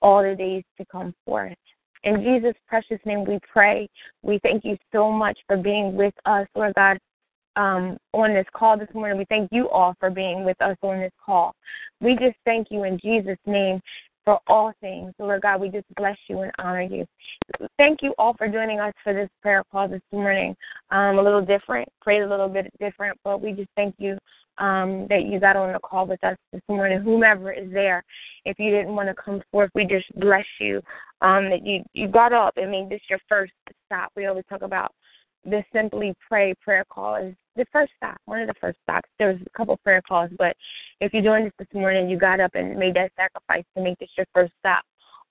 all 0.00 0.22
the 0.22 0.34
days 0.34 0.64
to 0.78 0.84
come 0.86 1.14
forth. 1.24 1.56
In 2.04 2.22
Jesus' 2.22 2.56
precious 2.66 2.98
name 3.04 3.24
we 3.24 3.38
pray. 3.52 3.88
We 4.22 4.38
thank 4.42 4.64
you 4.64 4.78
so 4.92 5.10
much 5.12 5.38
for 5.46 5.56
being 5.56 5.94
with 5.94 6.14
us, 6.24 6.46
Lord 6.54 6.72
God, 6.74 6.98
um, 7.56 7.98
on 8.14 8.32
this 8.32 8.46
call 8.54 8.78
this 8.78 8.88
morning. 8.94 9.18
We 9.18 9.26
thank 9.26 9.50
you 9.52 9.68
all 9.68 9.94
for 10.00 10.08
being 10.08 10.44
with 10.44 10.60
us 10.62 10.76
on 10.82 11.00
this 11.00 11.12
call. 11.24 11.54
We 12.00 12.14
just 12.14 12.36
thank 12.46 12.68
you 12.70 12.84
in 12.84 12.98
Jesus' 12.98 13.36
name 13.44 13.80
for 14.24 14.38
all 14.46 14.72
things. 14.80 15.12
Lord 15.18 15.42
God, 15.42 15.60
we 15.60 15.68
just 15.68 15.86
bless 15.96 16.16
you 16.28 16.40
and 16.40 16.52
honor 16.58 16.82
you. 16.82 17.06
Thank 17.78 18.00
you 18.02 18.14
all 18.18 18.34
for 18.34 18.48
joining 18.48 18.80
us 18.80 18.92
for 19.02 19.12
this 19.12 19.28
prayer 19.42 19.64
call 19.70 19.88
this 19.88 20.02
morning. 20.12 20.54
Um, 20.90 21.18
a 21.18 21.22
little 21.22 21.44
different, 21.44 21.88
prayed 22.00 22.22
a 22.22 22.28
little 22.28 22.48
bit 22.48 22.72
different, 22.78 23.18
but 23.24 23.40
we 23.40 23.52
just 23.52 23.70
thank 23.76 23.94
you 23.98 24.18
um, 24.58 25.06
that 25.08 25.24
you 25.24 25.40
got 25.40 25.56
on 25.56 25.72
the 25.72 25.78
call 25.80 26.06
with 26.06 26.22
us 26.22 26.36
this 26.52 26.62
morning. 26.68 27.00
Whomever 27.00 27.52
is 27.52 27.72
there, 27.72 28.04
if 28.44 28.58
you 28.58 28.70
didn't 28.70 28.94
want 28.94 29.08
to 29.08 29.14
come 29.14 29.42
forth, 29.50 29.70
we 29.74 29.84
just 29.84 30.06
bless 30.16 30.44
you 30.60 30.82
um, 31.22 31.50
that 31.50 31.64
you 31.64 31.82
you 31.94 32.08
got 32.08 32.32
up. 32.32 32.54
I 32.56 32.66
mean, 32.66 32.88
this 32.88 32.96
is 32.96 33.10
your 33.10 33.20
first 33.28 33.52
stop. 33.86 34.12
We 34.16 34.26
always 34.26 34.44
talk 34.48 34.62
about 34.62 34.92
the 35.44 35.64
Simply 35.72 36.14
Pray 36.28 36.54
prayer 36.62 36.84
call 36.88 37.16
is 37.16 37.34
the 37.56 37.64
first 37.72 37.92
stop, 37.96 38.16
one 38.26 38.40
of 38.40 38.48
the 38.48 38.54
first 38.60 38.78
stops. 38.82 39.08
There 39.18 39.28
was 39.28 39.38
a 39.44 39.58
couple 39.58 39.76
prayer 39.78 40.02
calls, 40.06 40.30
but 40.38 40.56
if 41.00 41.12
you 41.12 41.22
joined 41.22 41.46
us 41.46 41.52
this 41.58 41.68
morning, 41.72 42.08
you 42.08 42.18
got 42.18 42.40
up 42.40 42.54
and 42.54 42.78
made 42.78 42.94
that 42.94 43.12
sacrifice 43.16 43.64
to 43.76 43.82
make 43.82 43.98
this 43.98 44.10
your 44.16 44.26
first 44.34 44.52
stop 44.58 44.84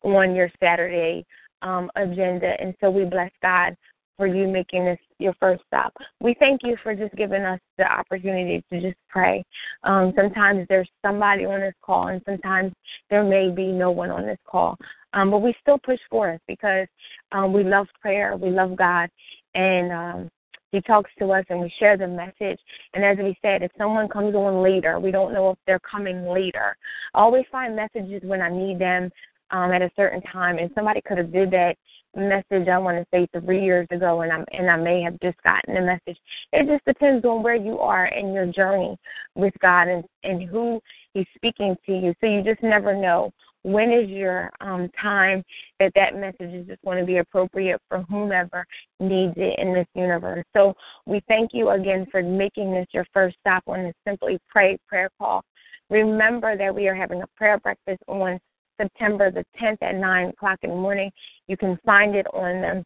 on 0.04 0.36
your 0.36 0.50
Saturday 0.60 1.26
um, 1.62 1.90
agenda. 1.96 2.54
And 2.60 2.74
so 2.82 2.90
we 2.90 3.06
bless 3.06 3.32
God 3.42 3.76
for 4.18 4.28
you 4.28 4.48
making 4.48 4.84
this 4.84 5.00
your 5.18 5.34
first 5.40 5.64
stop. 5.68 5.94
We 6.20 6.36
thank 6.40 6.62
you 6.64 6.76
for 6.84 6.94
just 6.94 7.16
giving 7.16 7.44
us 7.44 7.60
the 7.78 7.90
opportunity 7.90 8.64
to 8.70 8.82
just 8.82 8.98
pray. 9.08 9.44
Um, 9.84 10.14
sometimes 10.16 10.66
there's 10.68 10.90
somebody 11.06 11.46
on 11.46 11.62
this 11.62 11.74
call, 11.82 12.10
and 12.10 12.22
sometimes 12.26 12.74
there 13.10 13.24
may 13.24 13.50
be 13.50 13.68
no 13.68 13.92
one 13.92 14.12
on 14.12 14.26
this 14.26 14.38
call. 14.46 14.78
Um, 15.14 15.32
but 15.32 15.40
we 15.40 15.56
still 15.62 15.80
push 15.80 16.00
forth 16.10 16.42
because 16.48 16.88
um, 17.32 17.54
we 17.54 17.64
love 17.64 17.88
prayer, 18.02 18.36
we 18.36 18.50
love 18.50 18.76
God, 18.76 19.10
and 19.56 19.92
um, 19.92 20.30
he 20.72 20.82
talks 20.82 21.10
to 21.20 21.32
us 21.32 21.46
and 21.50 21.60
we 21.60 21.74
share 21.80 21.98
the 21.98 22.08
message. 22.08 22.60
And 22.94 23.04
as 23.04 23.18
we 23.18 23.38
said, 23.42 23.64
if 23.64 23.72
someone 23.78 24.08
comes 24.08 24.36
on 24.36 24.62
later, 24.62 25.00
we 25.00 25.12
don't 25.12 25.34
know 25.34 25.52
if 25.52 25.58
they're 25.66 25.80
coming 25.80 26.28
later. 26.28 26.78
I 27.14 27.20
always 27.20 27.46
find 27.52 27.76
messages 27.76 28.22
when 28.24 28.42
I 28.42 28.50
need 28.50 28.80
them 28.80 29.12
um, 29.52 29.72
at 29.72 29.82
a 29.82 29.92
certain 29.96 30.22
time, 30.22 30.58
and 30.60 30.70
somebody 30.76 31.02
could 31.02 31.18
have 31.18 31.32
did 31.32 31.52
that 31.52 31.76
message 32.16 32.68
I 32.68 32.78
want 32.78 32.98
to 32.98 33.06
say 33.12 33.28
three 33.40 33.64
years 33.64 33.88
ago, 33.92 34.22
and 34.22 34.32
I 34.32 34.44
and 34.52 34.70
I 34.70 34.78
may 34.78 35.02
have 35.02 35.20
just 35.22 35.42
gotten 35.44 35.76
the 35.76 35.82
message. 35.82 36.20
It 36.54 36.68
just 36.68 36.86
depends 36.86 37.26
on 37.26 37.44
where 37.44 37.56
you 37.56 37.80
are 37.80 38.08
in 38.08 38.34
your 38.34 38.48
journey 38.48 38.98
with 39.36 39.54
God 39.62 39.88
and 39.88 40.04
and 40.24 40.48
who 40.48 40.80
He's 41.14 41.28
speaking 41.36 41.76
to 41.86 41.94
you. 41.94 42.14
So 42.22 42.28
you 42.28 42.44
just 42.44 42.64
never 42.64 42.96
know 42.96 43.32
when 43.72 43.92
is 43.92 44.10
your 44.10 44.50
um, 44.62 44.90
time 45.02 45.44
that 45.80 45.92
that 45.96 46.16
message 46.16 46.54
is 46.54 46.68
just 46.68 46.82
going 46.84 47.00
to 47.00 47.06
be 47.06 47.18
appropriate 47.18 47.82
for 47.88 48.04
whomever 48.10 48.66
needs 49.00 49.34
it 49.38 49.60
in 49.60 49.74
this 49.74 49.88
universe. 49.94 50.44
So 50.56 50.74
we 51.06 51.22
thank 51.28 51.52
you 51.54 51.70
again 51.70 52.08
for 52.12 52.22
making 52.22 52.74
this 52.74 52.88
your 52.92 53.06
first 53.14 53.38
stop 53.40 53.64
on 53.68 53.84
the 53.84 53.94
Simply 54.06 54.40
Pray 54.50 54.78
prayer 54.88 55.10
call. 55.18 55.44
Remember 55.90 56.58
that 56.58 56.74
we 56.74 56.88
are 56.88 56.96
having 56.96 57.22
a 57.22 57.28
prayer 57.36 57.58
breakfast 57.60 58.02
on 58.08 58.40
September 58.80 59.32
the 59.32 59.46
10th 59.62 59.78
at 59.82 59.96
9 59.96 60.30
o'clock 60.30 60.60
in 60.64 60.70
the 60.70 60.76
morning. 60.76 61.12
You 61.48 61.58
can 61.58 61.78
find 61.86 62.16
it 62.16 62.28
on 62.34 62.62
the 62.62 62.86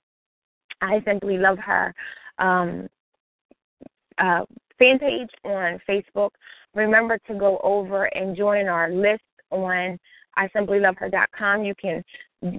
I 0.82 1.02
Simply 1.06 1.38
Love 1.38 1.58
Her 1.60 1.94
um, 2.40 2.88
uh, 4.18 4.46
fan 4.80 5.00
page 5.00 5.30
on 5.46 5.80
Facebook. 5.88 6.32
Remember 6.74 7.18
to 7.28 7.34
go 7.36 7.60
over 7.64 8.06
and 8.06 8.36
join 8.36 8.68
our 8.68 8.92
list 8.92 9.22
on 9.52 10.00
isimplyloveher.com. 10.38 11.64
You 11.64 11.74
can 11.76 12.04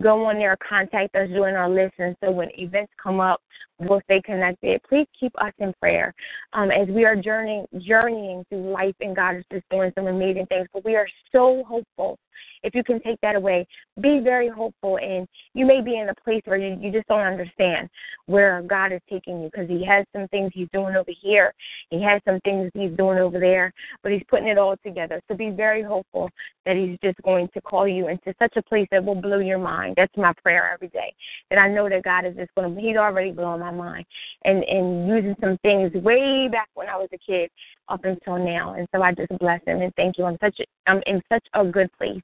go 0.03 0.25
on 0.27 0.37
there, 0.37 0.57
contact 0.67 1.15
us, 1.15 1.29
join 1.31 1.55
our 1.55 1.69
list, 1.69 1.95
and 1.99 2.17
so 2.23 2.31
when 2.31 2.49
events 2.59 2.93
come 3.03 3.21
up, 3.21 3.41
we'll 3.79 4.01
stay 4.05 4.21
connected. 4.23 4.81
Please 4.89 5.07
keep 5.19 5.33
us 5.41 5.53
in 5.59 5.73
prayer 5.81 6.15
um, 6.53 6.71
as 6.71 6.89
we 6.89 7.05
are 7.05 7.17
journeying 7.17 7.67
journeying 7.81 8.45
through 8.49 8.71
life, 8.71 8.95
and 9.01 9.17
God 9.17 9.37
is 9.37 9.45
just 9.53 9.65
doing 9.71 9.93
some 9.95 10.07
amazing 10.07 10.47
things. 10.47 10.69
But 10.73 10.85
we 10.85 10.97
are 10.97 11.09
so 11.33 11.65
hopeful 11.67 12.19
if 12.65 12.75
you 12.75 12.83
can 12.83 13.01
take 13.01 13.21
that 13.21 13.37
away, 13.37 13.67
be 14.01 14.21
very 14.21 14.49
hopeful. 14.49 14.99
And 14.99 15.29
you 15.53 15.67
may 15.67 15.81
be 15.81 15.99
in 15.99 16.09
a 16.09 16.15
place 16.15 16.43
where 16.47 16.57
you, 16.57 16.77
you 16.81 16.91
just 16.91 17.07
don't 17.09 17.21
understand 17.21 17.89
where 18.27 18.63
God 18.63 18.91
is 18.93 19.01
taking 19.09 19.43
you 19.43 19.51
because 19.53 19.69
He 19.69 19.85
has 19.85 20.07
some 20.17 20.27
things 20.29 20.51
He's 20.55 20.69
doing 20.73 20.97
over 20.97 21.11
here, 21.21 21.53
He 21.91 22.03
has 22.03 22.21
some 22.27 22.41
things 22.41 22.71
He's 22.75 22.97
doing 22.97 23.19
over 23.19 23.39
there, 23.39 23.73
but 24.03 24.13
He's 24.13 24.23
putting 24.29 24.49
it 24.49 24.59
all 24.59 24.77
together. 24.85 25.21
So 25.29 25.37
be 25.37 25.51
very 25.51 25.83
hopeful 25.83 26.31
that 26.65 26.77
He's 26.77 26.99
just 27.05 27.21
going 27.23 27.49
to 27.55 27.61
call 27.61 27.87
you 27.87 28.09
into 28.09 28.35
such 28.39 28.57
a 28.57 28.63
place 28.63 28.89
that 28.91 29.05
will 29.05 29.15
blow 29.21 29.39
your 29.39 29.59
mind. 29.59 29.95
That's 29.97 30.17
my 30.17 30.33
prayer 30.43 30.73
every 30.73 30.89
day. 30.89 31.15
That 31.51 31.59
I 31.59 31.69
know 31.69 31.89
that 31.91 32.03
God 32.03 32.25
is 32.25 32.35
just 32.35 32.55
going 32.55 32.75
to, 32.75 32.81
He's 32.81 32.97
already 32.97 33.31
my 33.45 33.71
mind 33.71 34.05
and, 34.45 34.65
and 34.65 35.09
using 35.09 35.35
some 35.41 35.59
things 35.59 35.93
way 35.95 36.49
back 36.51 36.69
when 36.75 36.89
I 36.89 36.97
was 36.97 37.09
a 37.13 37.19
kid 37.19 37.51
up 37.89 38.05
until 38.05 38.39
now. 38.39 38.75
And 38.75 38.89
so 38.95 39.03
I 39.03 39.13
just 39.13 39.39
bless 39.39 39.61
Him 39.67 39.83
and 39.83 39.95
thank 39.95 40.19
you. 40.19 40.25
I'm 40.25 40.39
such 40.41 40.59
a, 40.61 40.65
I'm 40.91 41.03
in 41.07 41.23
such 41.31 41.47
a 41.55 41.65
good 41.65 41.91
place 41.93 42.23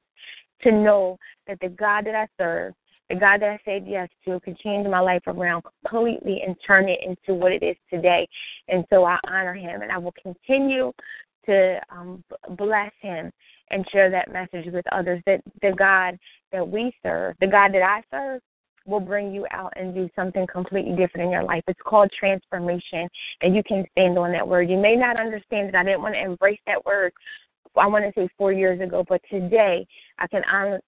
to 0.62 0.72
know 0.72 1.18
that 1.46 1.58
the 1.60 1.68
God 1.68 2.06
that 2.06 2.14
I 2.14 2.26
serve, 2.38 2.74
the 3.08 3.16
God 3.16 3.40
that 3.42 3.50
I 3.50 3.58
said 3.64 3.84
yes 3.86 4.08
to, 4.26 4.40
can 4.40 4.56
change 4.62 4.86
my 4.86 5.00
life 5.00 5.22
around 5.26 5.62
completely 5.86 6.42
and 6.46 6.56
turn 6.66 6.88
it 6.88 7.00
into 7.02 7.38
what 7.38 7.52
it 7.52 7.62
is 7.62 7.76
today. 7.92 8.26
And 8.68 8.84
so 8.90 9.04
I 9.04 9.18
honor 9.28 9.54
him 9.54 9.82
and 9.82 9.90
I 9.90 9.98
will 9.98 10.14
continue 10.22 10.92
to 11.46 11.80
um, 11.90 12.22
bless 12.56 12.92
him 13.00 13.32
and 13.70 13.86
share 13.90 14.10
that 14.10 14.32
message 14.32 14.72
with 14.72 14.84
others 14.92 15.22
that 15.26 15.40
the 15.62 15.72
God 15.76 16.18
that 16.52 16.66
we 16.66 16.92
serve, 17.02 17.36
the 17.40 17.46
God 17.46 17.72
that 17.72 17.82
I 17.82 18.02
serve, 18.10 18.40
will 18.90 19.00
bring 19.00 19.32
you 19.32 19.46
out 19.52 19.72
and 19.76 19.94
do 19.94 20.10
something 20.16 20.46
completely 20.52 20.96
different 20.96 21.26
in 21.26 21.30
your 21.30 21.44
life. 21.44 21.62
It's 21.68 21.80
called 21.84 22.10
transformation, 22.18 23.08
and 23.40 23.54
you 23.54 23.62
can 23.62 23.86
stand 23.92 24.18
on 24.18 24.32
that 24.32 24.46
word. 24.46 24.68
You 24.68 24.78
may 24.78 24.96
not 24.96 25.18
understand 25.18 25.68
it. 25.68 25.74
I 25.74 25.84
didn't 25.84 26.02
want 26.02 26.14
to 26.14 26.20
embrace 26.20 26.60
that 26.66 26.84
word 26.84 27.12
I 27.76 27.86
want 27.86 28.04
to 28.04 28.12
say 28.20 28.28
four 28.36 28.52
years 28.52 28.80
ago, 28.80 29.04
but 29.08 29.20
today 29.30 29.86
I 30.18 30.26
can 30.26 30.42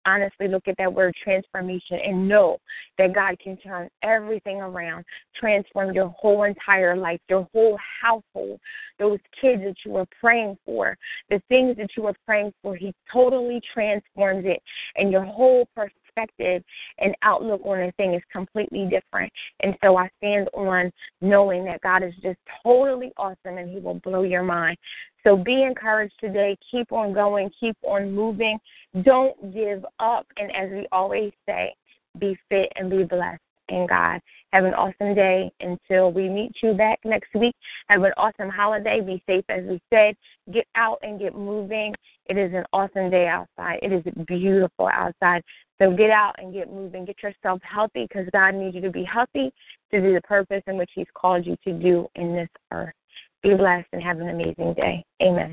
honestly 0.04 0.48
look 0.48 0.66
at 0.66 0.76
that 0.78 0.92
word 0.92 1.14
transformation 1.22 1.98
and 2.04 2.28
know 2.28 2.58
that 2.98 3.14
God 3.14 3.38
can 3.38 3.56
turn 3.58 3.88
everything 4.02 4.60
around, 4.60 5.04
transform 5.38 5.94
your 5.94 6.08
whole 6.08 6.42
entire 6.42 6.96
life, 6.96 7.20
your 7.28 7.48
whole 7.52 7.78
household, 8.02 8.58
those 8.98 9.20
kids 9.40 9.62
that 9.62 9.76
you 9.86 9.92
were 9.92 10.06
praying 10.20 10.58
for, 10.64 10.96
the 11.30 11.40
things 11.48 11.76
that 11.76 11.90
you 11.96 12.02
were 12.02 12.16
praying 12.26 12.52
for. 12.62 12.74
He 12.74 12.92
totally 13.12 13.60
transforms 13.72 14.44
it, 14.44 14.60
and 14.96 15.12
your 15.12 15.24
whole 15.24 15.68
perspective 16.14 16.62
and 16.98 17.14
outlook 17.22 17.60
on 17.64 17.80
a 17.80 17.92
thing 17.92 18.14
is 18.14 18.22
completely 18.32 18.88
different. 18.88 19.32
And 19.60 19.74
so 19.82 19.96
I 19.96 20.08
stand 20.18 20.48
on 20.54 20.90
knowing 21.20 21.64
that 21.66 21.80
God 21.80 22.02
is 22.02 22.14
just 22.22 22.38
totally 22.62 23.12
awesome 23.16 23.58
and 23.58 23.70
He 23.70 23.80
will 23.80 24.00
blow 24.00 24.22
your 24.22 24.42
mind. 24.42 24.76
So 25.24 25.36
be 25.36 25.62
encouraged 25.62 26.14
today. 26.20 26.56
Keep 26.70 26.92
on 26.92 27.12
going. 27.12 27.50
Keep 27.58 27.76
on 27.82 28.12
moving. 28.12 28.58
Don't 29.02 29.54
give 29.54 29.84
up. 30.00 30.26
And 30.36 30.54
as 30.54 30.70
we 30.70 30.86
always 30.92 31.32
say, 31.46 31.74
be 32.18 32.36
fit 32.48 32.70
and 32.76 32.90
be 32.90 33.04
blessed 33.04 33.40
in 33.68 33.86
God. 33.86 34.20
Have 34.52 34.64
an 34.64 34.74
awesome 34.74 35.14
day 35.14 35.50
until 35.60 36.12
we 36.12 36.28
meet 36.28 36.52
you 36.62 36.74
back 36.74 36.98
next 37.04 37.34
week. 37.34 37.54
Have 37.88 38.02
an 38.02 38.12
awesome 38.16 38.50
holiday. 38.50 39.00
Be 39.00 39.22
safe, 39.26 39.44
as 39.48 39.64
we 39.64 39.80
said. 39.92 40.14
Get 40.52 40.66
out 40.74 40.98
and 41.02 41.18
get 41.18 41.34
moving. 41.34 41.94
It 42.32 42.38
is 42.38 42.54
an 42.54 42.64
awesome 42.72 43.10
day 43.10 43.28
outside. 43.28 43.78
It 43.82 43.92
is 43.92 44.02
beautiful 44.26 44.88
outside. 44.90 45.42
So 45.78 45.94
get 45.94 46.08
out 46.08 46.34
and 46.38 46.50
get 46.50 46.72
moving. 46.72 47.04
Get 47.04 47.22
yourself 47.22 47.60
healthy 47.62 48.06
because 48.08 48.26
God 48.32 48.54
needs 48.54 48.74
you 48.74 48.80
to 48.80 48.90
be 48.90 49.04
healthy 49.04 49.52
to 49.90 50.00
do 50.00 50.14
the 50.14 50.20
purpose 50.22 50.62
in 50.66 50.78
which 50.78 50.88
He's 50.94 51.06
called 51.12 51.44
you 51.44 51.58
to 51.64 51.74
do 51.74 52.08
in 52.14 52.34
this 52.34 52.48
earth. 52.72 52.94
Be 53.42 53.54
blessed 53.54 53.88
and 53.92 54.02
have 54.02 54.18
an 54.18 54.30
amazing 54.30 54.72
day. 54.72 55.04
Amen. 55.22 55.52